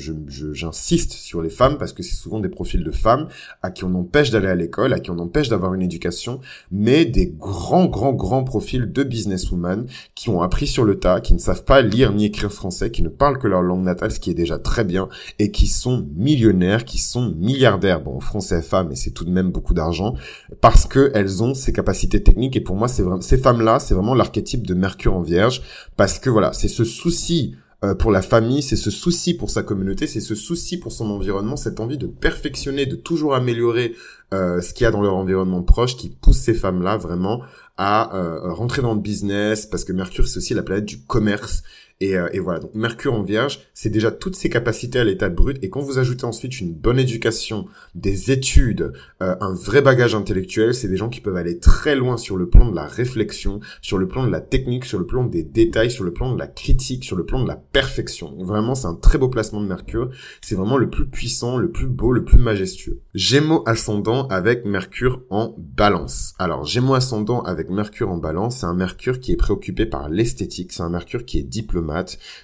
j'insiste 0.53 1.13
sur 1.13 1.41
les 1.41 1.49
femmes 1.49 1.77
parce 1.77 1.93
que 1.93 2.03
c'est 2.03 2.15
souvent 2.15 2.39
des 2.39 2.49
profils 2.49 2.83
de 2.83 2.91
femmes 2.91 3.27
à 3.63 3.71
qui 3.71 3.83
on 3.83 3.95
empêche 3.95 4.31
d'aller 4.31 4.47
à 4.47 4.55
l'école, 4.55 4.93
à 4.93 4.99
qui 4.99 5.11
on 5.11 5.19
empêche 5.19 5.49
d'avoir 5.49 5.73
une 5.73 5.81
éducation, 5.81 6.39
mais 6.71 7.05
des 7.05 7.27
grands, 7.27 7.85
grands, 7.85 8.13
grands 8.13 8.43
profils 8.43 8.91
de 8.91 9.03
businesswomen 9.03 9.85
qui 10.15 10.29
ont 10.29 10.41
appris 10.41 10.67
sur 10.67 10.83
le 10.83 10.99
tas, 10.99 11.21
qui 11.21 11.33
ne 11.33 11.39
savent 11.39 11.63
pas 11.63 11.81
lire 11.81 12.13
ni 12.13 12.25
écrire 12.25 12.51
français, 12.51 12.91
qui 12.91 13.03
ne 13.03 13.09
parlent 13.09 13.39
que 13.39 13.47
leur 13.47 13.61
langue 13.61 13.83
natale, 13.83 14.11
ce 14.11 14.19
qui 14.19 14.31
est 14.31 14.35
déjà 14.35 14.59
très 14.59 14.83
bien, 14.83 15.09
et 15.39 15.51
qui 15.51 15.67
sont 15.67 16.07
millionnaires, 16.15 16.85
qui 16.85 16.97
sont 16.97 17.33
milliardaires. 17.37 18.01
Bon, 18.01 18.19
français 18.19 18.61
femmes, 18.61 18.87
mais 18.89 18.95
c'est 18.95 19.11
tout 19.11 19.25
de 19.25 19.31
même 19.31 19.51
beaucoup 19.51 19.73
d'argent 19.73 20.15
parce 20.61 20.85
que 20.85 21.11
elles 21.13 21.43
ont 21.43 21.53
ces 21.53 21.73
capacités 21.73 22.21
techniques. 22.21 22.55
Et 22.55 22.61
pour 22.61 22.75
moi, 22.75 22.87
c'est 22.87 23.03
ces 23.21 23.37
femmes-là, 23.37 23.79
c'est 23.79 23.93
vraiment 23.93 24.13
l'archétype 24.13 24.65
de 24.65 24.73
Mercure 24.73 25.15
en 25.15 25.21
Vierge 25.21 25.61
parce 25.95 26.19
que 26.19 26.29
voilà, 26.29 26.53
c'est 26.57 26.67
ce 26.67 26.83
souci 26.83 27.55
euh, 27.83 27.93
pour 27.93 28.11
la 28.11 28.23
famille, 28.23 28.63
c'est 28.63 28.75
ce 28.75 28.89
souci 28.89 29.35
pour 29.35 29.51
sa 29.51 29.61
communauté, 29.61 30.07
c'est 30.07 30.19
ce 30.19 30.33
souci 30.33 30.77
pour 30.77 30.91
son 30.91 31.11
environnement, 31.11 31.55
cette 31.55 31.79
envie 31.79 31.99
de 31.99 32.07
perfectionner, 32.07 32.87
de 32.87 32.95
toujours 32.95 33.35
améliorer 33.35 33.93
euh, 34.33 34.61
ce 34.61 34.73
qu'il 34.73 34.83
y 34.83 34.87
a 34.87 34.91
dans 34.91 35.01
leur 35.01 35.15
environnement 35.15 35.63
proche 35.63 35.95
qui 35.95 36.09
pousse 36.09 36.37
ces 36.37 36.53
femmes-là 36.53 36.97
vraiment 36.97 37.41
à 37.77 38.15
euh, 38.15 38.51
rentrer 38.51 38.81
dans 38.81 38.93
le 38.93 38.99
business 38.99 39.65
parce 39.65 39.85
que 39.85 39.93
Mercure 39.93 40.27
c'est 40.27 40.37
aussi 40.37 40.53
la 40.53 40.63
planète 40.63 40.85
du 40.85 40.99
commerce 41.01 41.63
et, 41.99 42.15
euh, 42.15 42.27
et, 42.31 42.39
voilà, 42.39 42.59
donc 42.59 42.75
Mercure 42.75 43.13
en 43.13 43.23
Vierge, 43.23 43.59
c'est 43.73 43.89
déjà 43.89 44.11
toutes 44.11 44.35
ses 44.35 44.49
capacités 44.49 44.99
à 44.99 45.03
l'état 45.03 45.29
brut. 45.29 45.57
Et 45.63 45.69
quand 45.69 45.81
vous 45.81 45.97
ajoutez 45.97 46.25
ensuite 46.25 46.59
une 46.59 46.73
bonne 46.73 46.99
éducation, 46.99 47.65
des 47.95 48.31
études, 48.31 48.93
euh, 49.23 49.35
un 49.41 49.53
vrai 49.53 49.81
bagage 49.81 50.13
intellectuel, 50.13 50.75
c'est 50.75 50.87
des 50.87 50.97
gens 50.97 51.09
qui 51.09 51.21
peuvent 51.21 51.35
aller 51.35 51.57
très 51.57 51.95
loin 51.95 52.17
sur 52.17 52.37
le 52.37 52.47
plan 52.49 52.69
de 52.69 52.75
la 52.75 52.85
réflexion, 52.85 53.61
sur 53.81 53.97
le 53.97 54.07
plan 54.07 54.25
de 54.25 54.31
la 54.31 54.41
technique, 54.41 54.85
sur 54.85 54.99
le 54.99 55.07
plan 55.07 55.23
des 55.23 55.41
détails, 55.41 55.89
sur 55.89 56.03
le 56.03 56.13
plan 56.13 56.33
de 56.33 56.39
la 56.39 56.47
critique, 56.47 57.03
sur 57.03 57.15
le 57.15 57.25
plan 57.25 57.41
de 57.41 57.47
la 57.47 57.55
perfection. 57.55 58.35
Vraiment, 58.43 58.75
c'est 58.75 58.87
un 58.87 58.95
très 58.95 59.17
beau 59.17 59.29
placement 59.29 59.61
de 59.61 59.67
Mercure. 59.67 60.11
C'est 60.41 60.55
vraiment 60.55 60.77
le 60.77 60.89
plus 60.89 61.07
puissant, 61.07 61.57
le 61.57 61.71
plus 61.71 61.87
beau, 61.87 62.11
le 62.11 62.23
plus 62.23 62.37
majestueux. 62.37 63.01
Gémeaux 63.15 63.63
ascendant 63.65 64.16
avec 64.25 64.65
Mercure 64.65 65.21
en 65.29 65.55
balance. 65.57 66.33
Alors, 66.39 66.65
Gémeaux 66.65 66.95
ascendant 66.95 67.41
avec 67.41 67.69
Mercure 67.69 68.09
en 68.09 68.17
balance, 68.17 68.57
c'est 68.57 68.65
un 68.65 68.73
Mercure 68.73 69.19
qui 69.19 69.31
est 69.31 69.37
préoccupé 69.37 69.85
par 69.85 70.09
l'esthétique, 70.09 70.73
c'est 70.73 70.83
un 70.83 70.89
Mercure 70.89 71.25
qui 71.25 71.39
est 71.39 71.43
diplômé 71.43 71.87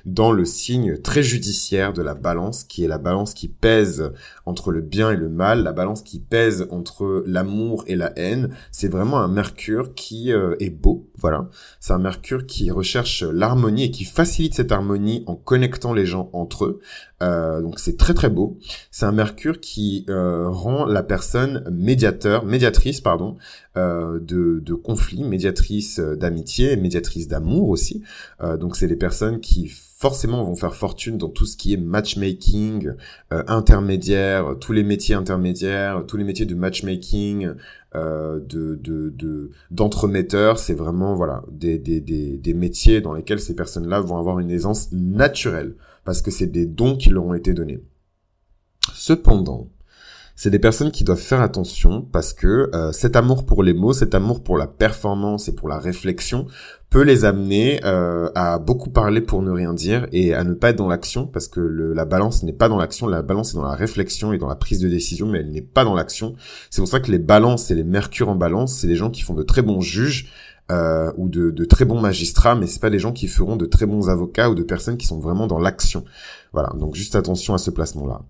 dans 0.05 0.31
le 0.31 0.45
signe 0.45 0.97
très 0.97 1.23
judiciaire 1.23 1.93
de 1.93 2.01
la 2.01 2.13
balance, 2.13 2.63
qui 2.63 2.83
est 2.83 2.87
la 2.87 2.97
balance 2.97 3.33
qui 3.33 3.47
pèse 3.47 4.11
entre 4.45 4.71
le 4.71 4.81
bien 4.81 5.11
et 5.11 5.15
le 5.15 5.29
mal, 5.29 5.63
la 5.63 5.73
balance 5.73 6.01
qui 6.01 6.19
pèse 6.19 6.67
entre 6.69 7.23
l'amour 7.25 7.83
et 7.87 7.95
la 7.95 8.17
haine. 8.17 8.55
C'est 8.71 8.87
vraiment 8.87 9.19
un 9.19 9.27
Mercure 9.27 9.93
qui 9.95 10.31
euh, 10.31 10.55
est 10.59 10.69
beau, 10.69 11.09
voilà. 11.17 11.49
C'est 11.79 11.93
un 11.93 11.99
Mercure 11.99 12.45
qui 12.45 12.71
recherche 12.71 13.23
l'harmonie 13.23 13.85
et 13.85 13.91
qui 13.91 14.05
facilite 14.05 14.53
cette 14.53 14.71
harmonie 14.71 15.23
en 15.27 15.35
connectant 15.35 15.93
les 15.93 16.05
gens 16.05 16.29
entre 16.33 16.65
eux. 16.65 16.79
Euh, 17.21 17.61
donc 17.61 17.79
c'est 17.79 17.97
très 17.97 18.13
très 18.13 18.29
beau. 18.29 18.57
C'est 18.91 19.05
un 19.05 19.11
Mercure 19.11 19.59
qui 19.59 20.05
euh, 20.09 20.49
rend 20.49 20.85
la 20.85 21.03
personne 21.03 21.62
médiateur, 21.71 22.45
médiatrice 22.45 23.01
pardon, 23.01 23.37
euh, 23.77 24.19
de, 24.19 24.59
de 24.59 24.73
conflits, 24.73 25.23
médiatrice 25.23 25.99
d'amitié, 25.99 26.75
médiatrice 26.75 27.27
d'amour 27.27 27.69
aussi. 27.69 28.03
donc 28.59 28.75
c'est 28.75 28.87
les 28.87 28.95
personnes 28.95 29.39
qui 29.39 29.67
forcément 29.67 30.43
vont 30.43 30.55
faire 30.55 30.75
fortune 30.75 31.17
dans 31.17 31.29
tout 31.29 31.45
ce 31.45 31.55
qui 31.55 31.73
est 31.73 31.77
matchmaking, 31.77 32.91
intermédiaire, 33.29 34.55
tous 34.59 34.73
les 34.73 34.83
métiers 34.83 35.15
intermédiaires, 35.15 36.03
tous 36.05 36.17
les 36.17 36.25
métiers 36.25 36.45
de 36.45 36.55
matchmaking, 36.55 37.51
de 37.95 38.75
de 38.75 39.51
d'entremetteurs. 39.71 40.59
c'est 40.59 40.73
vraiment 40.73 41.15
voilà 41.15 41.43
des, 41.51 41.77
des, 41.77 42.01
des, 42.01 42.37
des 42.37 42.53
métiers 42.53 42.99
dans 43.01 43.13
lesquels 43.13 43.39
ces 43.39 43.55
personnes-là 43.55 44.01
vont 44.01 44.17
avoir 44.17 44.39
une 44.39 44.51
aisance 44.51 44.91
naturelle 44.91 45.75
parce 46.05 46.21
que 46.21 46.31
c'est 46.31 46.47
des 46.47 46.65
dons 46.65 46.97
qui 46.97 47.09
leur 47.09 47.25
ont 47.25 47.33
été 47.33 47.53
donnés. 47.53 47.81
Cependant, 48.93 49.69
c'est 50.35 50.49
des 50.49 50.59
personnes 50.59 50.91
qui 50.91 51.03
doivent 51.03 51.19
faire 51.19 51.41
attention 51.41 52.01
parce 52.01 52.33
que 52.33 52.69
euh, 52.73 52.91
cet 52.91 53.15
amour 53.15 53.45
pour 53.45 53.61
les 53.61 53.73
mots, 53.73 53.93
cet 53.93 54.15
amour 54.15 54.41
pour 54.41 54.57
la 54.57 54.67
performance 54.67 55.47
et 55.47 55.53
pour 55.53 55.69
la 55.69 55.77
réflexion 55.77 56.47
peut 56.89 57.03
les 57.03 57.23
amener 57.23 57.79
euh, 57.85 58.29
à 58.33 58.57
beaucoup 58.57 58.89
parler 58.89 59.21
pour 59.21 59.41
ne 59.41 59.51
rien 59.51 59.73
dire 59.73 60.07
et 60.11 60.33
à 60.33 60.43
ne 60.43 60.53
pas 60.53 60.71
être 60.71 60.77
dans 60.77 60.87
l'action 60.87 61.27
parce 61.27 61.47
que 61.47 61.59
la 61.59 62.05
balance 62.05 62.43
n'est 62.43 62.53
pas 62.53 62.67
dans 62.67 62.77
l'action, 62.77 63.07
la 63.07 63.21
balance 63.21 63.51
est 63.51 63.57
dans 63.57 63.63
la 63.63 63.75
réflexion 63.75 64.33
et 64.33 64.37
dans 64.37 64.47
la 64.47 64.55
prise 64.55 64.79
de 64.79 64.89
décision 64.89 65.27
mais 65.27 65.39
elle 65.39 65.51
n'est 65.51 65.61
pas 65.61 65.83
dans 65.83 65.93
l'action. 65.95 66.35
C'est 66.71 66.81
pour 66.81 66.89
ça 66.89 66.99
que 66.99 67.11
les 67.11 67.19
balances 67.19 67.69
et 67.69 67.75
les 67.75 67.83
mercures 67.83 68.29
en 68.29 68.35
balance, 68.35 68.73
c'est 68.73 68.87
des 68.87 68.95
gens 68.95 69.11
qui 69.11 69.21
font 69.21 69.35
de 69.35 69.43
très 69.43 69.61
bons 69.61 69.81
juges 69.81 70.31
euh, 70.71 71.11
ou 71.17 71.27
de, 71.27 71.51
de, 71.51 71.65
très 71.65 71.83
bons 71.83 71.99
magistrats, 71.99 72.55
mais 72.55 72.67
c'est 72.67 72.79
pas 72.79 72.89
des 72.89 72.97
gens 72.97 73.11
qui 73.11 73.27
feront 73.27 73.57
de 73.57 73.65
très 73.65 73.85
bons 73.85 74.09
avocats 74.09 74.49
ou 74.49 74.55
de 74.55 74.63
personnes 74.63 74.95
qui 74.97 75.05
sont 75.05 75.19
vraiment 75.19 75.45
dans 75.45 75.59
l'action. 75.59 76.05
Voilà, 76.53 76.69
donc 76.79 76.95
juste 76.95 77.15
attention 77.15 77.53
à 77.53 77.57
ce 77.57 77.69
placement-là. 77.69 78.21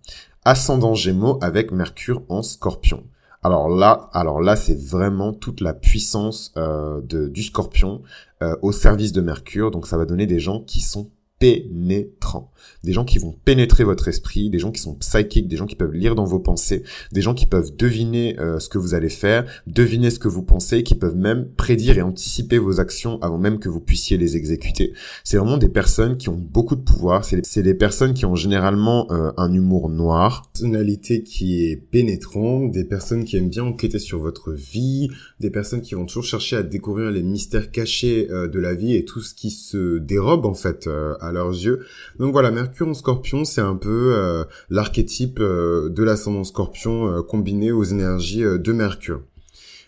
Ascendant 0.46 0.94
Gémeaux 0.94 1.40
avec 1.42 1.72
Mercure 1.72 2.24
en 2.28 2.42
Scorpion. 2.42 3.04
Alors 3.44 3.70
là, 3.70 4.10
alors 4.14 4.42
là, 4.42 4.56
c'est 4.56 4.80
vraiment 4.80 5.34
toute 5.34 5.62
la 5.62 5.74
puissance 5.74 6.54
euh, 6.58 7.02
du 7.02 7.44
Scorpion 7.44 8.02
euh, 8.42 8.56
au 8.62 8.72
service 8.72 9.12
de 9.12 9.22
Mercure. 9.22 9.72
Donc 9.72 9.88
ça 9.88 9.98
va 9.98 10.06
donner 10.06 10.28
des 10.28 10.40
gens 10.40 10.62
qui 10.62 10.80
sont 10.80 11.10
pénétrants. 11.44 12.54
Des 12.86 12.94
gens 12.94 13.04
qui 13.04 13.18
vont 13.18 13.36
pénétrer 13.44 13.84
votre 13.84 14.08
esprit, 14.08 14.50
des 14.50 14.60
gens 14.60 14.72
qui 14.72 14.80
sont 14.80 14.94
psychiques, 14.96 15.50
des 15.50 15.58
gens 15.58 15.66
qui 15.66 15.76
peuvent 15.76 15.94
lire 15.94 16.16
dans 16.16 16.24
vos 16.24 16.40
pensées, 16.40 16.84
des 17.12 17.22
gens 17.22 17.34
qui 17.34 17.46
peuvent 17.46 17.76
deviner 17.76 18.40
euh, 18.40 18.60
ce 18.60 18.70
que 18.70 18.78
vous 18.78 18.94
allez 18.94 19.10
faire, 19.10 19.46
deviner 19.68 20.10
ce 20.10 20.20
que 20.20 20.30
vous 20.30 20.44
pensez, 20.44 20.84
qui 20.84 20.96
peuvent 20.96 21.18
même 21.18 21.50
prédire 21.58 21.98
et 21.98 22.02
anticiper 22.02 22.58
vos 22.58 22.80
actions 22.80 23.22
avant 23.22 23.38
même 23.38 23.60
que 23.60 23.68
vous 23.68 23.82
puissiez 23.82 24.18
les 24.18 24.38
exécuter. 24.38 24.94
C'est 25.26 25.36
vraiment 25.36 25.58
des 25.58 25.68
personnes 25.68 26.16
qui 26.16 26.30
ont 26.30 26.38
beaucoup 26.38 26.78
de 26.78 26.82
pouvoir, 26.82 27.26
c'est 27.26 27.64
des 27.64 27.74
personnes 27.74 28.14
qui 28.14 28.26
ont 28.26 28.36
généralement 28.36 29.12
euh, 29.12 29.32
un 29.36 29.54
humour 29.54 29.90
noir, 29.90 30.50
personnalité 30.54 31.24
qui 31.24 31.66
est 31.66 31.76
pénétrante, 31.76 32.72
des 32.72 32.86
personnes 32.86 33.26
qui 33.26 33.36
aiment 33.36 33.50
bien 33.50 33.64
enquêter 33.64 34.00
sur 34.00 34.20
votre 34.20 34.54
vie, 34.54 35.10
des 35.42 35.50
personnes 35.50 35.82
qui 35.82 35.96
vont 35.96 36.06
toujours 36.06 36.24
chercher 36.24 36.56
à 36.56 36.64
découvrir 36.64 37.12
les 37.12 37.24
mystères 37.24 37.72
cachés 37.72 38.30
euh, 38.32 38.48
de 38.48 38.60
la 38.60 38.74
vie 38.74 38.96
et 38.96 39.04
tout 39.04 39.20
ce 39.20 39.34
qui 39.34 39.52
se 39.52 39.98
dérobe 39.98 40.46
en 40.46 40.54
fait 40.54 40.88
leurs 41.34 41.52
yeux. 41.52 41.86
Donc 42.20 42.32
voilà, 42.32 42.52
Mercure 42.52 42.88
en 42.88 42.94
Scorpion, 42.94 43.44
c'est 43.44 43.62
un 43.62 43.76
peu 43.76 44.14
euh, 44.16 44.46
l'archétype 44.70 45.40
euh, 45.40 45.90
de 45.90 46.04
l'ascendant 46.04 46.44
Scorpion 46.44 47.08
euh, 47.08 47.22
combiné 47.22 47.72
aux 47.72 47.84
énergies 47.84 48.44
de 48.44 48.72
Mercure. 48.72 49.22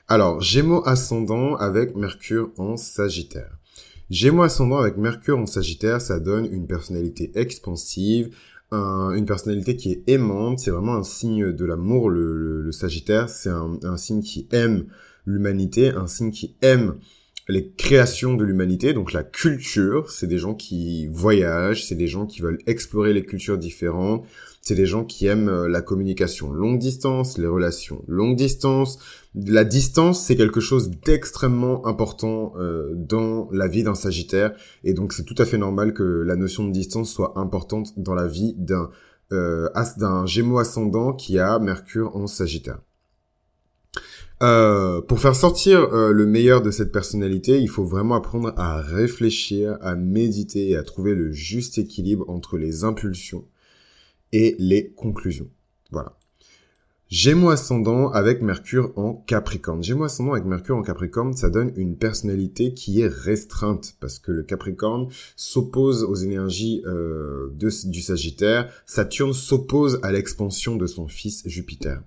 Alors, 0.08 0.42
Gémeaux 0.42 0.84
ascendant 0.86 1.56
avec 1.56 1.96
Mercure 1.96 2.52
en 2.58 2.78
Sagittaire. 2.78 3.58
Gémeaux 4.10 4.44
ascendant 4.44 4.78
avec 4.78 4.98
Mercure 4.98 5.40
en 5.40 5.46
Sagittaire, 5.46 6.02
ça 6.02 6.20
donne 6.20 6.46
une 6.52 6.68
personnalité 6.68 7.32
expansive, 7.36 8.36
une 8.72 9.26
personnalité 9.26 9.78
qui 9.78 9.92
est 9.94 10.04
aimante, 10.08 10.60
c'est 10.60 10.70
vraiment 10.70 10.96
un 10.96 11.04
signe 11.04 11.54
de 11.54 11.66
l'amour, 11.66 12.10
le, 12.10 12.70
Sagittaire, 12.72 13.30
c'est 13.30 13.50
un, 13.50 13.80
un 13.84 13.98
signe 13.98 14.22
qui 14.22 14.48
aime 14.52 14.86
l'humanité, 15.26 15.90
un 15.90 16.08
signe 16.08 16.32
qui 16.32 16.56
aime 16.62 16.96
les 17.48 17.72
créations 17.72 18.34
de 18.34 18.44
l'humanité, 18.44 18.94
donc 18.94 19.14
la 19.14 19.24
culture, 19.24 20.10
c'est 20.10 20.28
des 20.28 20.40
gens 20.40 20.56
qui 20.56 21.08
voyagent, 21.08 21.86
c'est 21.86 21.96
des 21.96 22.08
gens 22.08 22.26
qui 22.26 22.42
veulent 22.42 22.58
explorer 22.66 23.14
les 23.14 23.24
cultures 23.24 23.58
différentes, 23.58 24.26
c'est 24.62 24.74
des 24.74 24.88
gens 24.88 25.06
qui 25.06 25.28
aiment 25.28 25.50
euh, 25.50 25.68
la 25.68 25.82
communication 25.82 26.52
longue 26.52 26.80
distance, 26.80 27.38
les 27.38 27.46
relations 27.46 28.04
longue 28.08 28.36
distance. 28.36 28.98
La 29.36 29.64
distance, 29.64 30.26
c'est 30.26 30.36
quelque 30.36 30.60
chose 30.60 30.90
d'extrêmement 30.90 31.86
important 31.86 32.54
euh, 32.58 32.94
dans 32.96 33.48
la 33.52 33.68
vie 33.68 33.84
d'un 33.84 33.94
Sagittaire, 33.94 34.56
et 34.84 34.94
donc 34.94 35.14
c'est 35.14 35.26
tout 35.26 35.36
à 35.38 35.46
fait 35.46 35.60
normal 35.60 35.94
que 35.94 36.04
la 36.04 36.36
notion 36.36 36.66
de 36.66 36.72
distance 36.72 37.12
soit 37.12 37.38
importante 37.38 37.94
dans 37.98 38.16
la 38.16 38.28
vie 38.28 38.56
d'un 38.58 38.90
euh, 39.32 39.70
d'un 39.98 40.26
Gémeaux 40.26 40.60
ascendant 40.60 41.14
qui 41.14 41.40
a 41.40 41.60
Mercure 41.60 42.16
en 42.16 42.28
Sagittaire. 42.28 42.80
Euh, 44.44 45.02
pour 45.02 45.20
faire 45.20 45.36
sortir 45.36 45.80
euh, 45.80 46.12
le 46.12 46.26
meilleur 46.26 46.62
de 46.62 46.70
cette 46.70 46.92
personnalité, 46.92 47.60
il 47.62 47.70
faut 47.70 47.86
vraiment 47.86 48.16
apprendre 48.16 48.54
à 48.58 48.82
réfléchir, 48.82 49.78
à 49.82 49.96
méditer 49.96 50.72
et 50.72 50.76
à 50.76 50.84
trouver 50.84 51.16
le 51.16 51.32
juste 51.32 51.78
équilibre 51.78 52.30
entre 52.30 52.58
les 52.58 52.84
impulsions 52.84 53.46
et 54.34 54.56
les 54.60 54.92
conclusions. 54.92 55.50
Voilà. 55.92 56.18
Gémeaux 57.08 57.50
ascendant 57.50 58.10
avec 58.10 58.42
Mercure 58.42 58.92
en 58.98 59.14
Capricorne. 59.14 59.84
Gémeaux 59.84 60.06
ascendant 60.06 60.34
avec 60.34 60.46
Mercure 60.46 60.76
en 60.76 60.82
Capricorne, 60.82 61.34
ça 61.34 61.50
donne 61.50 61.72
une 61.78 61.96
personnalité 61.96 62.74
qui 62.74 63.00
est 63.00 63.08
restreinte 63.08 63.96
parce 64.02 64.20
que 64.20 64.32
le 64.32 64.44
Capricorne 64.44 65.08
s'oppose 65.36 66.04
aux 66.04 66.16
énergies 66.16 66.82
euh, 66.86 67.54
du 67.54 68.02
Sagittaire. 68.02 68.70
Saturne 68.86 69.34
s'oppose 69.34 70.00
à 70.02 70.12
l'expansion 70.12 70.76
de 70.76 70.88
son 70.88 71.08
fils 71.08 71.44
Jupiter. 71.48 72.02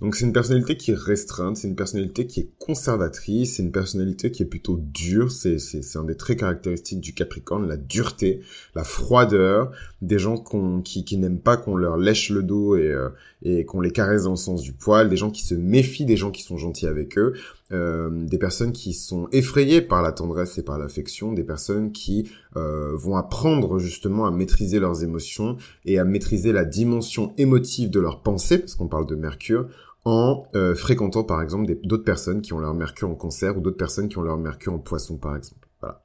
Donc 0.00 0.14
c'est 0.14 0.24
une 0.24 0.32
personnalité 0.32 0.76
qui 0.76 0.92
est 0.92 0.98
restreinte, 0.98 1.56
c'est 1.56 1.66
une 1.66 1.74
personnalité 1.74 2.26
qui 2.28 2.40
est 2.40 2.50
conservatrice, 2.58 3.56
c'est 3.56 3.64
une 3.64 3.72
personnalité 3.72 4.30
qui 4.30 4.44
est 4.44 4.46
plutôt 4.46 4.78
dure, 4.80 5.32
c'est, 5.32 5.58
c'est, 5.58 5.82
c'est 5.82 5.98
un 5.98 6.04
des 6.04 6.16
traits 6.16 6.38
caractéristiques 6.38 7.00
du 7.00 7.14
Capricorne, 7.14 7.66
la 7.66 7.76
dureté, 7.76 8.40
la 8.76 8.84
froideur, 8.84 9.72
des 10.00 10.20
gens 10.20 10.38
qui, 10.84 11.04
qui 11.04 11.16
n'aiment 11.16 11.40
pas 11.40 11.56
qu'on 11.56 11.74
leur 11.74 11.96
lèche 11.96 12.30
le 12.30 12.44
dos 12.44 12.76
et, 12.76 12.92
euh, 12.92 13.08
et 13.42 13.64
qu'on 13.64 13.80
les 13.80 13.90
caresse 13.90 14.22
dans 14.22 14.30
le 14.30 14.36
sens 14.36 14.62
du 14.62 14.72
poil, 14.72 15.08
des 15.08 15.16
gens 15.16 15.32
qui 15.32 15.44
se 15.44 15.56
méfient 15.56 16.04
des 16.04 16.16
gens 16.16 16.30
qui 16.30 16.42
sont 16.42 16.56
gentils 16.56 16.86
avec 16.86 17.18
eux, 17.18 17.34
euh, 17.70 18.08
des 18.24 18.38
personnes 18.38 18.72
qui 18.72 18.94
sont 18.94 19.28
effrayées 19.30 19.82
par 19.82 20.02
la 20.02 20.12
tendresse 20.12 20.56
et 20.58 20.62
par 20.62 20.78
l'affection, 20.78 21.32
des 21.32 21.44
personnes 21.44 21.92
qui 21.92 22.30
euh, 22.56 22.96
vont 22.96 23.16
apprendre 23.16 23.78
justement 23.78 24.26
à 24.26 24.30
maîtriser 24.30 24.80
leurs 24.80 25.02
émotions 25.02 25.56
et 25.84 25.98
à 25.98 26.04
maîtriser 26.04 26.52
la 26.52 26.64
dimension 26.64 27.34
émotive 27.36 27.90
de 27.90 28.00
leurs 28.00 28.22
pensées, 28.22 28.58
parce 28.58 28.74
qu'on 28.74 28.88
parle 28.88 29.06
de 29.06 29.16
Mercure, 29.16 29.68
en 30.08 30.48
euh, 30.54 30.74
fréquentant 30.74 31.22
par 31.22 31.42
exemple 31.42 31.70
d'autres 31.84 32.04
personnes 32.04 32.40
qui 32.40 32.54
ont 32.54 32.58
leur 32.58 32.72
Mercure 32.72 33.10
en 33.10 33.14
cancer 33.14 33.58
ou 33.58 33.60
d'autres 33.60 33.76
personnes 33.76 34.08
qui 34.08 34.16
ont 34.16 34.22
leur 34.22 34.38
Mercure 34.38 34.72
en 34.72 34.78
poisson 34.78 35.18
par 35.18 35.36
exemple. 35.36 35.68
Voilà. 35.82 36.02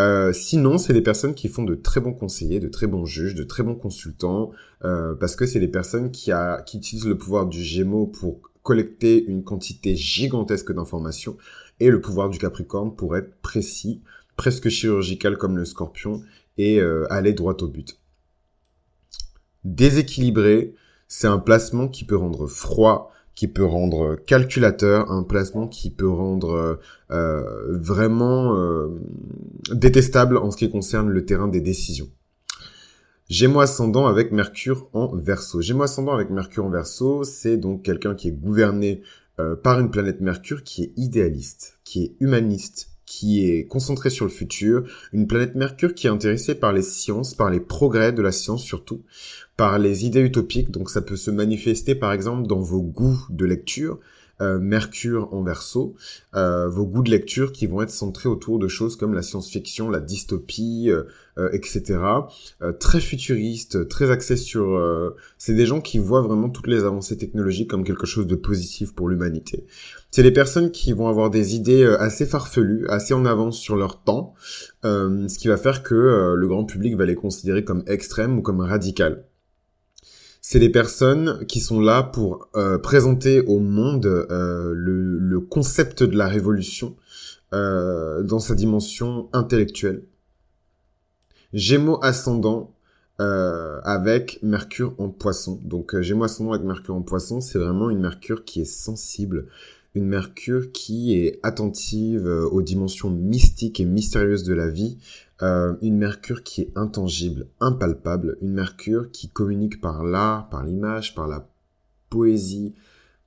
Euh, 0.00 0.32
sinon, 0.32 0.78
c'est 0.78 0.92
des 0.92 1.00
personnes 1.00 1.34
qui 1.34 1.46
font 1.46 1.62
de 1.62 1.76
très 1.76 2.00
bons 2.00 2.12
conseillers, 2.12 2.58
de 2.58 2.66
très 2.66 2.88
bons 2.88 3.06
juges, 3.06 3.36
de 3.36 3.44
très 3.44 3.62
bons 3.62 3.76
consultants, 3.76 4.50
euh, 4.84 5.14
parce 5.14 5.36
que 5.36 5.46
c'est 5.46 5.60
des 5.60 5.68
personnes 5.68 6.10
qui, 6.10 6.32
qui 6.66 6.76
utilisent 6.76 7.06
le 7.06 7.16
pouvoir 7.16 7.46
du 7.46 7.62
Gémeaux 7.62 8.08
pour 8.08 8.40
collecter 8.64 9.24
une 9.24 9.44
quantité 9.44 9.94
gigantesque 9.94 10.72
d'informations, 10.72 11.36
et 11.78 11.90
le 11.90 12.00
pouvoir 12.00 12.30
du 12.30 12.38
Capricorne 12.38 12.96
pour 12.96 13.16
être 13.16 13.40
précis, 13.42 14.02
presque 14.36 14.68
chirurgical 14.68 15.38
comme 15.38 15.56
le 15.56 15.64
Scorpion, 15.64 16.22
et 16.58 16.80
aller 17.10 17.32
droit 17.32 17.56
au 17.60 17.68
but. 17.68 17.98
Déséquilibré, 19.64 20.74
c'est 21.16 21.28
un 21.28 21.38
placement 21.38 21.86
qui 21.86 22.04
peut 22.04 22.16
rendre 22.16 22.48
froid, 22.48 23.12
qui 23.36 23.46
peut 23.46 23.64
rendre 23.64 24.16
calculateur, 24.16 25.12
un 25.12 25.22
placement 25.22 25.68
qui 25.68 25.90
peut 25.90 26.10
rendre 26.10 26.80
euh, 27.12 27.68
vraiment 27.68 28.56
euh, 28.56 28.88
détestable 29.70 30.38
en 30.38 30.50
ce 30.50 30.56
qui 30.56 30.68
concerne 30.72 31.08
le 31.08 31.24
terrain 31.24 31.46
des 31.46 31.60
décisions. 31.60 32.08
Gémeaux 33.28 33.60
ascendant 33.60 34.08
avec 34.08 34.32
Mercure 34.32 34.88
en 34.92 35.14
Verseau. 35.14 35.60
Gémeaux 35.60 35.84
ascendant 35.84 36.14
avec 36.14 36.30
Mercure 36.30 36.64
en 36.64 36.70
Verseau, 36.70 37.22
c'est 37.22 37.58
donc 37.58 37.84
quelqu'un 37.84 38.16
qui 38.16 38.26
est 38.26 38.32
gouverné 38.32 39.00
euh, 39.38 39.54
par 39.54 39.78
une 39.78 39.92
planète 39.92 40.20
Mercure 40.20 40.64
qui 40.64 40.82
est 40.82 40.92
idéaliste, 40.96 41.78
qui 41.84 42.02
est 42.02 42.16
humaniste, 42.18 42.88
qui 43.06 43.48
est 43.48 43.66
concentré 43.66 44.10
sur 44.10 44.24
le 44.24 44.30
futur, 44.30 44.84
une 45.12 45.26
planète 45.26 45.54
Mercure 45.54 45.94
qui 45.94 46.06
est 46.06 46.10
intéressée 46.10 46.54
par 46.54 46.72
les 46.72 46.82
sciences, 46.82 47.34
par 47.34 47.50
les 47.50 47.60
progrès 47.60 48.12
de 48.12 48.22
la 48.22 48.32
science 48.32 48.62
surtout, 48.62 49.02
par 49.56 49.78
les 49.78 50.06
idées 50.06 50.20
utopiques, 50.20 50.70
donc 50.70 50.90
ça 50.90 51.02
peut 51.02 51.16
se 51.16 51.30
manifester 51.30 51.94
par 51.94 52.12
exemple 52.12 52.46
dans 52.46 52.60
vos 52.60 52.82
goûts 52.82 53.26
de 53.30 53.44
lecture, 53.44 53.98
euh, 54.40 54.58
Mercure 54.58 55.32
en 55.32 55.42
verso, 55.42 55.94
euh, 56.34 56.68
vos 56.68 56.84
goûts 56.84 57.04
de 57.04 57.10
lecture 57.10 57.52
qui 57.52 57.66
vont 57.66 57.82
être 57.82 57.90
centrés 57.90 58.28
autour 58.28 58.58
de 58.58 58.66
choses 58.66 58.96
comme 58.96 59.14
la 59.14 59.22
science-fiction, 59.22 59.88
la 59.90 60.00
dystopie, 60.00 60.90
euh, 60.90 61.48
etc. 61.52 61.98
très 62.78 63.00
futuriste, 63.00 63.88
très 63.88 64.10
axé 64.10 64.36
sur... 64.36 64.80
c'est 65.36 65.54
des 65.54 65.66
gens 65.66 65.80
qui 65.80 65.98
voient 65.98 66.22
vraiment 66.22 66.48
toutes 66.48 66.68
les 66.68 66.84
avancées 66.84 67.16
technologiques 67.16 67.68
comme 67.68 67.82
quelque 67.82 68.06
chose 68.06 68.28
de 68.28 68.36
positif 68.36 68.94
pour 68.94 69.08
l'humanité. 69.08 69.66
C'est 70.12 70.22
des 70.22 70.30
personnes 70.30 70.70
qui 70.70 70.92
vont 70.92 71.08
avoir 71.08 71.30
des 71.30 71.56
idées 71.56 71.84
assez 71.98 72.24
farfelues, 72.24 72.86
assez 72.88 73.14
en 73.14 73.24
avance 73.24 73.58
sur 73.58 73.74
leur 73.74 74.02
temps, 74.02 74.34
ce 74.84 75.38
qui 75.38 75.48
va 75.48 75.56
faire 75.56 75.82
que 75.82 76.34
le 76.36 76.46
grand 76.46 76.64
public 76.64 76.96
va 76.96 77.04
les 77.04 77.16
considérer 77.16 77.64
comme 77.64 77.82
extrêmes 77.88 78.38
ou 78.38 78.42
comme 78.42 78.60
radicales 78.60 79.24
c'est 80.46 80.58
les 80.58 80.68
personnes 80.68 81.46
qui 81.46 81.58
sont 81.58 81.80
là 81.80 82.02
pour 82.02 82.50
euh, 82.54 82.76
présenter 82.76 83.40
au 83.40 83.60
monde 83.60 84.04
euh, 84.04 84.74
le, 84.74 85.40
concept 85.40 86.02
de 86.02 86.18
la 86.18 86.28
révolution 86.28 86.96
euh, 87.54 88.22
dans 88.22 88.40
sa 88.40 88.54
dimension 88.54 89.30
intellectuelle. 89.32 90.04
Gémeaux 91.54 91.98
ascendant 92.02 92.74
avec 93.18 94.38
Mercure 94.42 94.94
en 94.98 95.08
poisson. 95.08 95.58
Donc 95.64 95.98
Gémeaux 96.00 96.24
ascendant 96.24 96.52
avec 96.52 96.66
Mercure 96.66 96.94
en 96.94 97.00
poisson, 97.00 97.40
c'est 97.40 97.58
vraiment 97.58 97.88
une 97.88 98.00
Mercure 98.00 98.44
qui 98.44 98.60
est 98.60 98.66
sensible, 98.66 99.46
une 99.94 100.04
Mercure 100.04 100.72
qui 100.72 101.14
est 101.14 101.40
attentive 101.42 102.26
aux 102.26 102.60
dimensions 102.60 103.08
mystiques 103.08 103.80
et 103.80 103.86
mystérieuses 103.86 104.44
de 104.44 104.52
la 104.52 104.68
vie, 104.68 104.98
euh, 105.44 105.74
une 105.82 105.98
Mercure 105.98 106.42
qui 106.42 106.62
est 106.62 106.72
intangible, 106.74 107.48
impalpable, 107.60 108.38
une 108.40 108.54
Mercure 108.54 109.10
qui 109.10 109.28
communique 109.28 109.78
par 109.78 110.02
l'art, 110.02 110.48
par 110.48 110.64
l'image, 110.64 111.14
par 111.14 111.28
la 111.28 111.46
poésie, 112.08 112.72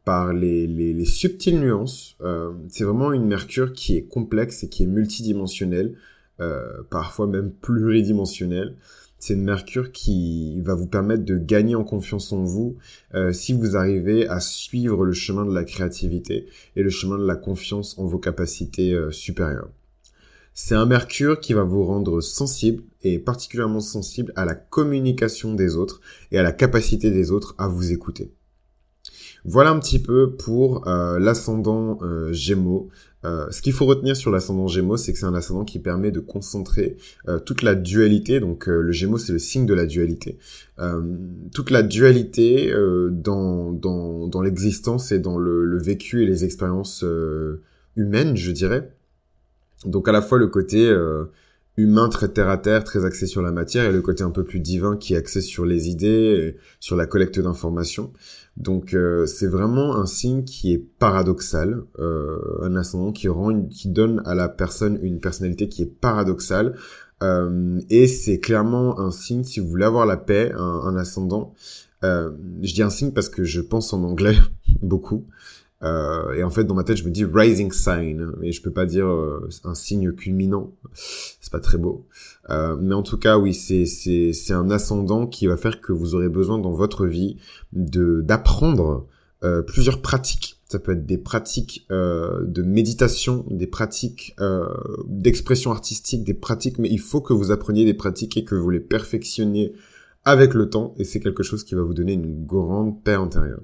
par 0.03 0.33
les, 0.33 0.65
les, 0.65 1.05
subtiles 1.05 1.59
nuances. 1.59 2.15
Euh, 2.21 2.53
c'est 2.69 2.85
vraiment 2.85 3.13
une 3.13 3.27
Mercure 3.27 3.71
qui 3.71 3.97
est 3.97 4.05
complexe 4.05 4.63
et 4.63 4.69
qui 4.69 4.81
est 4.83 4.87
multidimensionnelle, 4.87 5.95
euh, 6.39 6.81
parfois 6.89 7.27
même 7.27 7.51
pluridimensionnelle. 7.51 8.77
C'est 9.19 9.35
une 9.35 9.43
Mercure 9.43 9.91
qui 9.91 10.59
va 10.61 10.73
vous 10.73 10.87
permettre 10.87 11.23
de 11.23 11.37
gagner 11.37 11.75
en 11.75 11.83
confiance 11.83 12.33
en 12.33 12.43
vous 12.43 12.77
si 13.31 13.53
vous 13.53 13.75
arrivez 13.75 14.27
à 14.27 14.39
suivre 14.39 15.05
le 15.05 15.13
chemin 15.13 15.43
de 15.43 15.53
la 15.53 15.63
créativité 15.63 16.47
et 16.75 16.83
le 16.83 16.91
chemin 16.91 17.17
de 17.17 17.25
la 17.25 17.35
confiance 17.35 17.97
en 17.97 18.05
vos 18.05 18.19
capacités 18.19 18.95
supérieures. 19.09 19.69
C'est 20.59 20.73
un 20.73 20.87
Mercure 20.87 21.39
qui 21.39 21.53
va 21.53 21.61
vous 21.61 21.83
rendre 21.83 22.19
sensible 22.19 22.81
et 23.03 23.19
particulièrement 23.19 23.79
sensible 23.79 24.33
à 24.35 24.43
la 24.43 24.55
communication 24.55 25.53
des 25.53 25.75
autres 25.75 26.01
et 26.31 26.39
à 26.39 26.41
la 26.41 26.51
capacité 26.51 27.11
des 27.11 27.29
autres 27.31 27.53
à 27.59 27.67
vous 27.67 27.91
écouter. 27.91 28.33
Voilà 29.45 29.69
un 29.69 29.77
petit 29.77 29.99
peu 29.99 30.31
pour 30.31 30.87
euh, 30.87 31.19
l'ascendant 31.19 31.99
euh, 32.01 32.33
Gémeaux. 32.33 32.89
Euh, 33.23 33.45
ce 33.51 33.61
qu'il 33.61 33.71
faut 33.71 33.85
retenir 33.85 34.15
sur 34.15 34.31
l'ascendant 34.31 34.67
Gémeaux, 34.67 34.97
c'est 34.97 35.13
que 35.13 35.19
c'est 35.19 35.27
un 35.27 35.35
ascendant 35.35 35.63
qui 35.63 35.77
permet 35.77 36.09
de 36.09 36.19
concentrer 36.19 36.97
toute 37.45 37.61
la 37.61 37.75
dualité. 37.75 38.39
Donc 38.39 38.65
le 38.65 38.91
Gémeaux, 38.91 39.19
c'est 39.19 39.33
le 39.33 39.39
signe 39.39 39.67
de 39.67 39.75
la 39.75 39.85
dualité. 39.85 40.39
toute 41.53 41.69
la 41.69 41.83
dualité 41.83 42.73
dans, 43.11 44.41
l'existence 44.41 45.11
et 45.11 45.19
dans 45.19 45.37
le, 45.37 45.77
vécu 45.77 46.23
et 46.23 46.25
les 46.25 46.45
expériences 46.45 47.05
humaines, 47.95 48.35
je 48.35 48.51
dirais. 48.51 48.96
Donc 49.85 50.07
à 50.07 50.11
la 50.11 50.21
fois 50.21 50.37
le 50.37 50.47
côté 50.47 50.87
euh, 50.87 51.25
humain 51.77 52.09
très 52.09 52.29
terre 52.29 52.49
à 52.49 52.57
terre, 52.57 52.83
très 52.83 53.05
axé 53.05 53.27
sur 53.27 53.41
la 53.41 53.51
matière, 53.51 53.85
et 53.85 53.91
le 53.91 54.01
côté 54.01 54.23
un 54.23 54.31
peu 54.31 54.43
plus 54.43 54.59
divin 54.59 54.97
qui 54.97 55.13
est 55.13 55.17
axé 55.17 55.41
sur 55.41 55.65
les 55.65 55.89
idées, 55.89 56.57
sur 56.79 56.95
la 56.95 57.05
collecte 57.05 57.39
d'informations. 57.39 58.11
Donc 58.57 58.93
euh, 58.93 59.27
c'est 59.27 59.47
vraiment 59.47 59.95
un 59.95 60.07
signe 60.07 60.43
qui 60.43 60.73
est 60.73 60.83
paradoxal, 60.99 61.83
euh, 61.99 62.39
un 62.63 62.75
ascendant 62.75 63.11
qui 63.11 63.27
rend, 63.27 63.63
qui 63.63 63.89
donne 63.89 64.21
à 64.25 64.33
la 64.33 64.49
personne 64.49 64.97
une 65.03 65.19
personnalité 65.19 65.69
qui 65.69 65.83
est 65.83 65.99
paradoxale. 66.01 66.75
et 67.89 68.07
c'est 68.07 68.39
clairement 68.39 68.99
un 68.99 69.11
signe, 69.11 69.43
si 69.43 69.59
vous 69.59 69.67
voulez 69.67 69.85
avoir 69.85 70.05
la 70.05 70.17
paix, 70.17 70.51
un, 70.55 70.81
un 70.85 70.95
ascendant. 70.97 71.53
je 72.01 72.73
dis 72.73 72.81
un 72.81 72.89
signe 72.89 73.11
parce 73.11 73.29
que 73.29 73.43
je 73.43 73.61
pense 73.61 73.93
en 73.93 74.03
anglais 74.03 74.37
beaucoup. 74.81 75.25
Euh, 75.83 76.33
et 76.33 76.43
en 76.43 76.49
fait, 76.49 76.63
dans 76.63 76.73
ma 76.73 76.83
tête, 76.83 76.97
je 76.97 77.03
me 77.03 77.11
dis 77.11 77.23
rising 77.23 77.71
sign, 77.71 78.31
mais 78.39 78.51
je 78.51 78.61
peux 78.61 78.71
pas 78.71 78.85
dire 78.85 79.07
euh, 79.07 79.47
un 79.63 79.75
signe 79.75 80.11
culminant. 80.11 80.71
C'est 80.93 81.51
pas 81.51 81.59
très 81.59 81.77
beau. 81.77 82.07
Euh, 82.49 82.75
mais 82.79 82.95
en 82.95 83.03
tout 83.03 83.17
cas, 83.17 83.37
oui, 83.37 83.53
c'est 83.53 83.85
c'est 83.85 84.33
c'est 84.33 84.53
un 84.53 84.71
ascendant 84.71 85.27
qui 85.27 85.47
va 85.47 85.57
faire 85.57 85.79
que 85.79 85.93
vous 85.93 86.15
aurez 86.15 86.29
besoin 86.29 86.57
dans 86.57 86.71
votre 86.71 87.05
vie 87.05 87.37
de 87.73 88.21
d'apprendre 88.21 89.07
euh, 89.43 89.61
plusieurs 89.61 90.01
pratiques. 90.01 90.55
Ça 90.67 90.79
peut 90.79 90.93
être 90.93 91.05
des 91.05 91.17
pratiques 91.17 91.85
euh, 91.91 92.43
de 92.45 92.61
méditation, 92.61 93.45
des 93.49 93.67
pratiques 93.67 94.35
d'expression 95.07 95.71
artistique, 95.71 96.23
des 96.23 96.33
pratiques, 96.33 96.79
mais 96.79 96.89
il 96.89 96.99
faut 96.99 97.21
que 97.21 97.33
vous 97.33 97.51
appreniez 97.51 97.85
des 97.85 97.93
pratiques 97.93 98.35
et 98.35 98.43
que 98.43 98.55
vous 98.55 98.69
les 98.69 98.79
perfectionniez 98.79 99.73
avec 100.27 100.53
le 100.53 100.69
temps, 100.69 100.93
et 100.97 101.05
c'est 101.05 101.21
quelque 101.21 101.41
chose 101.41 101.63
qui 101.63 101.73
va 101.73 101.83
vous 101.83 101.93
donner 101.93 102.11
une 102.11 102.45
grande 102.45 103.01
paix 103.01 103.13
intérieure. 103.13 103.61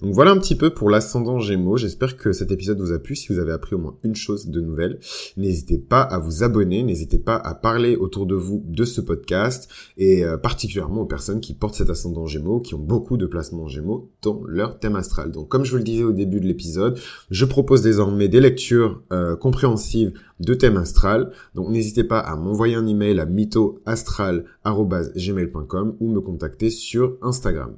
Donc 0.00 0.14
voilà 0.14 0.30
un 0.30 0.38
petit 0.38 0.54
peu 0.54 0.70
pour 0.70 0.88
l'ascendant 0.88 1.38
Gémeaux. 1.38 1.76
J'espère 1.76 2.16
que 2.16 2.32
cet 2.32 2.50
épisode 2.50 2.80
vous 2.80 2.92
a 2.92 2.98
plu. 2.98 3.14
Si 3.14 3.30
vous 3.30 3.38
avez 3.38 3.52
appris 3.52 3.74
au 3.74 3.78
moins 3.78 3.98
une 4.02 4.16
chose 4.16 4.48
de 4.48 4.60
nouvelle, 4.60 4.98
n'hésitez 5.36 5.78
pas 5.78 6.00
à 6.00 6.18
vous 6.18 6.42
abonner, 6.42 6.82
n'hésitez 6.82 7.18
pas 7.18 7.36
à 7.36 7.54
parler 7.54 7.96
autour 7.96 8.24
de 8.24 8.34
vous 8.34 8.64
de 8.66 8.84
ce 8.84 9.02
podcast 9.02 9.68
et 9.98 10.24
euh, 10.24 10.38
particulièrement 10.38 11.02
aux 11.02 11.06
personnes 11.06 11.40
qui 11.40 11.52
portent 11.54 11.74
cet 11.74 11.90
ascendant 11.90 12.26
Gémeaux, 12.26 12.60
qui 12.60 12.74
ont 12.74 12.78
beaucoup 12.78 13.18
de 13.18 13.26
placements 13.26 13.68
Gémeaux 13.68 14.10
dans 14.22 14.42
leur 14.46 14.78
thème 14.78 14.96
astral. 14.96 15.32
Donc 15.32 15.48
comme 15.48 15.66
je 15.66 15.72
vous 15.72 15.76
le 15.76 15.84
disais 15.84 16.04
au 16.04 16.12
début 16.12 16.40
de 16.40 16.46
l'épisode, 16.46 16.98
je 17.30 17.44
propose 17.44 17.82
désormais 17.82 18.28
des 18.28 18.40
lectures 18.40 19.02
euh, 19.12 19.36
compréhensives 19.36 20.14
de 20.40 20.54
thème 20.54 20.78
astral. 20.78 21.30
Donc 21.54 21.68
n'hésitez 21.68 22.04
pas 22.04 22.20
à 22.20 22.36
m'envoyer 22.36 22.74
un 22.74 22.86
email 22.86 23.20
à 23.20 23.26
mythoastral@gmail.com 23.26 25.96
ou 26.00 26.08
me 26.10 26.20
contacter 26.20 26.70
sur 26.70 27.16
Instagram. 27.22 27.76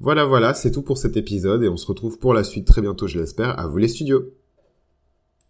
Voilà, 0.00 0.24
voilà, 0.24 0.54
c'est 0.54 0.70
tout 0.70 0.82
pour 0.82 0.98
cet 0.98 1.16
épisode 1.16 1.62
et 1.62 1.68
on 1.68 1.76
se 1.76 1.86
retrouve 1.86 2.18
pour 2.18 2.32
la 2.32 2.44
suite 2.44 2.66
très 2.66 2.80
bientôt, 2.80 3.06
je 3.06 3.18
l'espère. 3.18 3.58
À 3.58 3.66
vous 3.66 3.78
les 3.78 3.88
studios 3.88 4.32